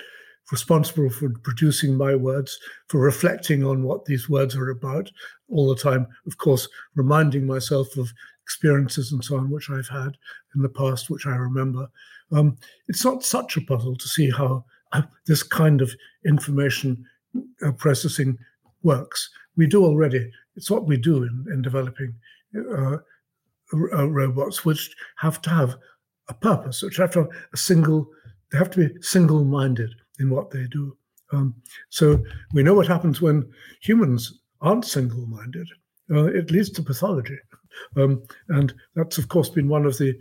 [0.51, 5.11] responsible for producing my words, for reflecting on what these words are about
[5.49, 10.17] all the time, of course, reminding myself of experiences and so on which I've had
[10.55, 11.89] in the past, which I remember.
[12.33, 12.57] Um,
[12.89, 15.95] it's not such a puzzle to see how uh, this kind of
[16.27, 17.05] information
[17.65, 18.37] uh, processing
[18.83, 19.31] works.
[19.57, 20.31] We do already.
[20.57, 22.15] It's what we do in, in developing
[22.73, 22.97] uh,
[23.73, 25.77] uh robots, which have to have
[26.29, 28.09] a purpose, which have to have a single,
[28.51, 29.91] they have to be single minded
[30.21, 30.97] in what they do.
[31.33, 31.55] Um,
[31.89, 33.51] so we know what happens when
[33.81, 35.69] humans aren't single minded.
[36.11, 37.39] Uh, it leads to pathology.
[37.97, 40.19] Um, and that's, of course, been one of the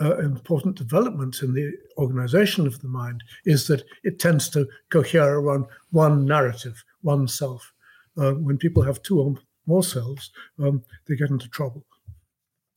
[0.00, 5.38] uh, important developments in the organization of the mind is that it tends to cohere
[5.38, 7.72] around one narrative, one self.
[8.18, 9.34] Uh, when people have two or
[9.66, 10.30] more selves,
[10.62, 11.84] um, they get into trouble.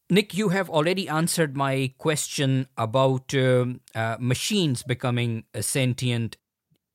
[0.10, 6.36] Nick, you have already answered my question about um, uh, machines becoming sentient.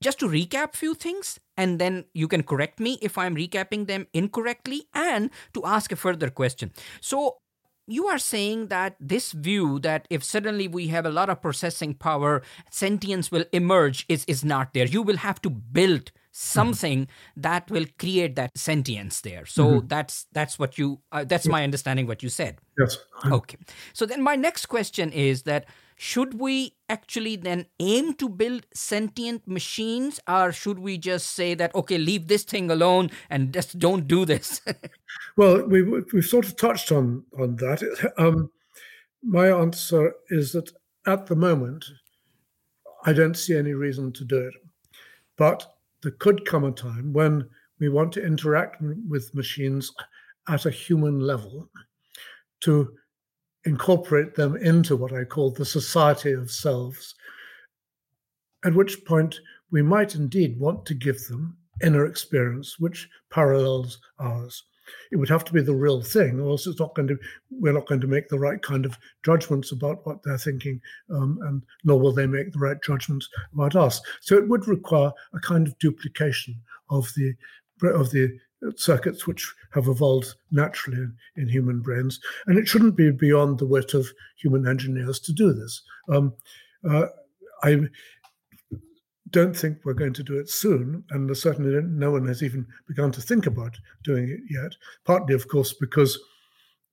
[0.05, 3.87] Just to recap a few things, and then you can correct me if I'm recapping
[3.87, 6.73] them incorrectly, and to ask a further question.
[7.01, 7.39] So,
[7.87, 11.95] you are saying that this view that if suddenly we have a lot of processing
[11.95, 14.87] power, sentience will emerge is, is not there.
[14.87, 17.41] You will have to build something mm-hmm.
[17.41, 19.87] that will create that sentience there so mm-hmm.
[19.87, 23.57] that's that's what you uh, that's my understanding what you said yes okay
[23.93, 25.65] so then my next question is that
[25.97, 31.75] should we actually then aim to build sentient machines or should we just say that
[31.75, 34.61] okay leave this thing alone and just don't do this?
[35.37, 38.13] Well we, we've sort of touched on on that.
[38.19, 38.51] Um,
[39.23, 40.71] my answer is that
[41.07, 41.85] at the moment
[43.05, 44.55] i don't see any reason to do it.
[45.37, 45.67] But
[46.03, 47.49] there could come a time when
[47.81, 49.91] we want to interact with machines
[50.49, 51.69] at a human level
[52.61, 52.95] to
[53.65, 57.15] incorporate them into what I call the society of selves,
[58.65, 59.41] at which point
[59.71, 64.65] we might indeed want to give them inner experience which parallels ours.
[65.11, 67.19] It would have to be the real thing, or else it's not going to.
[67.51, 70.79] We're not going to make the right kind of judgments about what they're thinking,
[71.11, 74.03] um, and nor will they make the right judgments about us.
[74.21, 76.61] So it would require a kind of duplication
[76.91, 77.35] of the
[77.83, 78.39] of the
[78.77, 83.95] circuits which have evolved naturally in, human brains, and it shouldn't be beyond the wit
[83.95, 85.83] of human engineers to do this.
[86.09, 86.35] Um,
[86.89, 87.07] uh,
[87.63, 87.81] I
[89.31, 93.11] don't think we're going to do it soon, and certainly no one has even begun
[93.13, 94.73] to think about doing it yet.
[95.05, 96.19] Partly, of course, because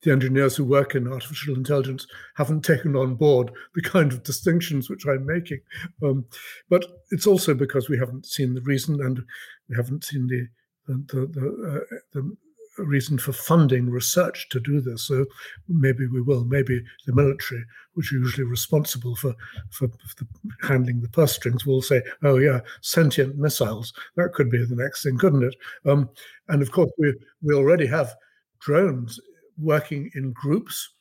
[0.02, 4.90] the engineers who work in artificial intelligence haven't taken on board the kind of distinctions
[4.90, 5.60] which I'm making.
[6.04, 6.26] Um,
[6.70, 9.22] but it's also because we haven't seen the reason and
[9.70, 10.48] we haven't seen the
[10.88, 12.36] the, the, uh, the
[12.78, 15.04] reason for funding research to do this.
[15.04, 15.26] So
[15.68, 16.46] maybe we will.
[16.46, 17.64] Maybe the military,
[17.94, 19.34] which are usually responsible for,
[19.70, 20.28] for, for the,
[20.68, 23.94] handling the purse strings, will say, "Oh yeah, sentient missiles.
[24.16, 25.56] That could be the next thing, couldn't it?"
[25.86, 26.10] Um,
[26.48, 28.16] and of course, we we already have
[28.60, 29.20] drones
[29.58, 30.94] working in groups,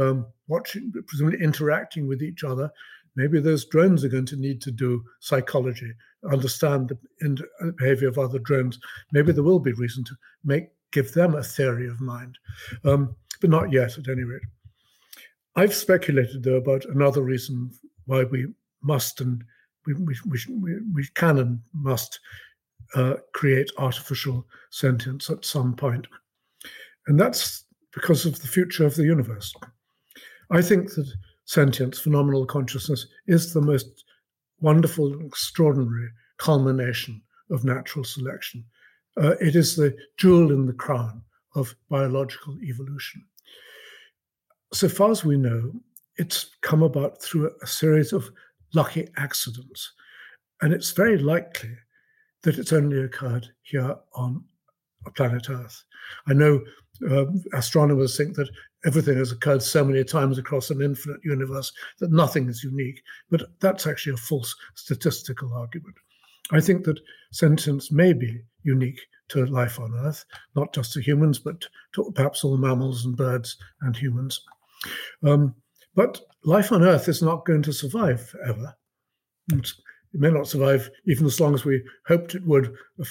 [0.00, 2.70] um, watching, presumably interacting with each other.
[3.16, 5.92] Maybe those drones are going to need to do psychology,
[6.30, 6.88] understand
[7.20, 8.78] the uh, behavior of other drones.
[9.12, 12.38] Maybe there will be reason to make give them a theory of mind,
[12.84, 14.42] um, but not yet, at any rate.
[15.56, 17.70] I've speculated though about another reason
[18.06, 18.46] why we
[18.82, 19.44] must and
[19.86, 20.14] we, we,
[20.48, 22.20] we, we can and must
[22.94, 25.76] uh, create artificial sentience at some.
[27.06, 29.52] And that's because of the future of the universe.
[30.50, 31.12] I think that
[31.50, 34.04] sentience, phenomenal consciousness, is the most
[34.60, 37.20] wonderful and extraordinary culmination
[37.50, 38.64] of natural selection.
[39.20, 41.20] Uh, it is the jewel in the crown
[41.56, 43.20] of biological evolution.
[44.72, 45.72] So far as we know,
[46.18, 48.30] it's come about through a series of
[48.72, 49.92] lucky accidents.
[50.62, 51.76] And it's very likely
[52.44, 54.44] that it's only occurred here on
[55.16, 55.82] planet Earth.
[56.28, 56.60] I know
[57.10, 57.24] uh,
[57.54, 58.50] astronomers think that
[58.84, 63.42] everything has occurred so many times across an infinite universe that nothing is unique, but
[63.60, 65.96] that's actually a false statistical argument.
[66.52, 67.00] I think that
[67.32, 70.24] sentience may be unique to life on Earth,
[70.56, 74.40] not just to humans, but to perhaps all mammals and birds and humans.
[75.22, 75.54] Um,
[75.94, 78.74] but life on Earth is not going to survive forever.
[79.52, 79.72] It
[80.14, 83.04] may not survive even as long as we hoped it would a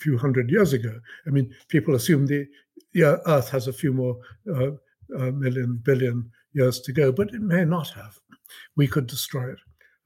[0.00, 0.98] few hundred years ago.
[1.26, 2.46] I mean, people assume the,
[2.92, 4.18] the Earth has a few more
[4.54, 4.70] uh,
[5.18, 8.18] million, billion years to go, but it may not have.
[8.76, 9.58] We could destroy it.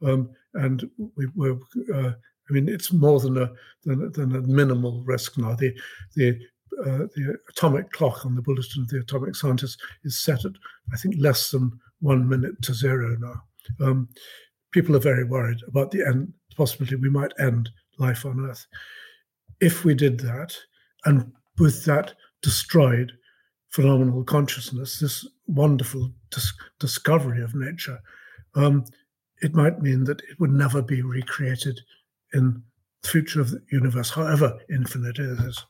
[0.05, 1.59] Um, and we were,
[1.95, 2.13] uh,
[2.49, 3.51] I mean, it's more than a
[3.85, 5.55] than, than a minimal risk now.
[5.55, 5.75] The
[6.15, 6.39] the
[6.81, 10.53] uh, the atomic clock on the bulletin of the atomic scientists is set at
[10.93, 13.43] I think less than one minute to zero now.
[13.85, 14.09] Um,
[14.73, 18.67] people are very worried about the end possibility we might end life on Earth.
[19.61, 20.57] If we did that,
[21.05, 23.13] and with that destroyed
[23.77, 27.99] phenomenal consciousness, this wonderful dis- discovery of nature,
[28.55, 28.83] um,
[29.43, 31.79] it might mean that it would never be recreated
[32.33, 32.63] in
[33.03, 35.63] the future of the universe, however infinite it is.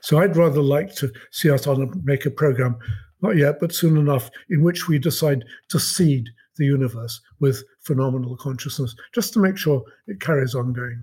[0.00, 2.78] So I'd rather like to see us on a, make a program,
[3.20, 8.38] not yet, but soon enough, in which we decide to seed the universe with phenomenal
[8.38, 11.02] consciousness, just to make sure it carries on going.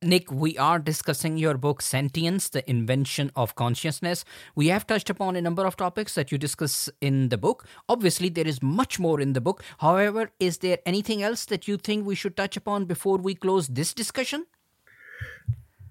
[0.00, 4.24] Nick, we are discussing your book, Sentience, The Invention of Consciousness.
[4.54, 7.66] We have touched upon a number of topics that you discuss in the book.
[7.88, 9.64] Obviously, there is much more in the book.
[9.78, 13.66] However, is there anything else that you think we should touch upon before we close
[13.66, 14.46] this discussion?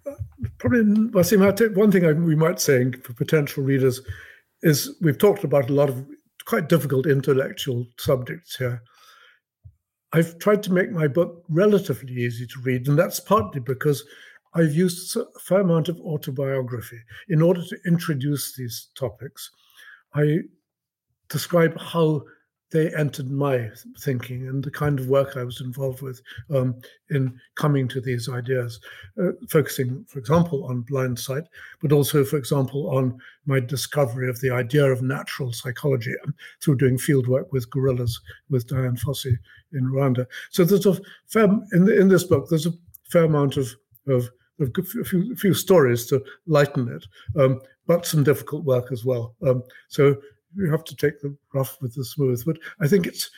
[0.06, 0.14] Uh,
[0.58, 4.00] probably, Wasim, one thing we might say for potential readers
[4.62, 6.06] is we've talked about a lot of
[6.46, 8.82] quite difficult intellectual subjects here.
[10.14, 14.04] I've tried to make my book relatively easy to read, and that's partly because
[14.54, 19.52] I've used a fair amount of autobiography in order to introduce these topics.
[20.14, 20.40] I
[21.30, 22.24] describe how
[22.72, 26.22] they entered my thinking and the kind of work I was involved with
[26.54, 26.76] um,
[27.10, 28.80] in coming to these ideas,
[29.22, 31.44] uh, focusing, for example, on blindsight,
[31.82, 36.14] but also, for example, on my discovery of the idea of natural psychology
[36.62, 39.38] through doing field work with gorillas with Dian Fossey
[39.74, 40.26] in Rwanda.
[40.52, 40.98] So there's a
[41.28, 42.50] fair in, the, in this book.
[42.50, 42.74] There's a
[43.10, 43.74] fair amount of
[44.08, 47.06] of, of a few, few stories to lighten it,
[47.40, 49.36] um, but some difficult work as well.
[49.46, 50.16] Um, so
[50.56, 52.44] you have to take the rough with the smooth.
[52.46, 53.30] But I think it's.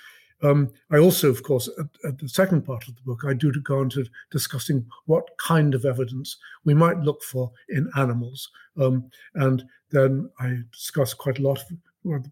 [0.42, 3.52] Um, I also, of course, at, at, the second part of the book, I do
[3.52, 9.66] go into discussing what kind of evidence we might look for in animals, um, and
[9.92, 11.62] then I discuss quite a lot
[12.06, 12.26] of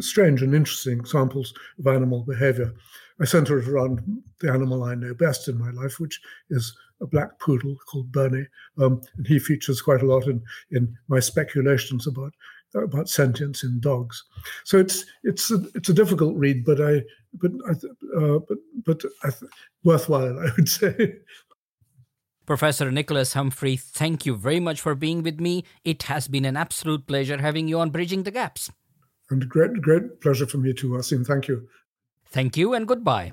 [0.00, 2.72] strange and interesting examples of animal behavior.
[3.20, 4.00] I center it around
[4.40, 8.46] the animal I know best in my life, which is a black poodle called Bernie,
[8.78, 12.32] um, and he features quite a lot in in my speculations about
[12.74, 14.24] about sentience in dogs.
[14.64, 17.02] So it's it's a, it's a difficult read, but I
[17.34, 17.72] but I
[18.16, 19.50] uh, but but I th-
[19.84, 21.16] worthwhile, I would say.
[22.46, 25.64] Professor Nicholas Humphrey, thank you very much for being with me.
[25.84, 28.72] It has been an absolute pleasure having you on Bridging the Gaps.
[29.30, 31.24] And great great pleasure for me too, Asim.
[31.24, 31.68] Thank you.
[32.26, 33.32] Thank you and goodbye.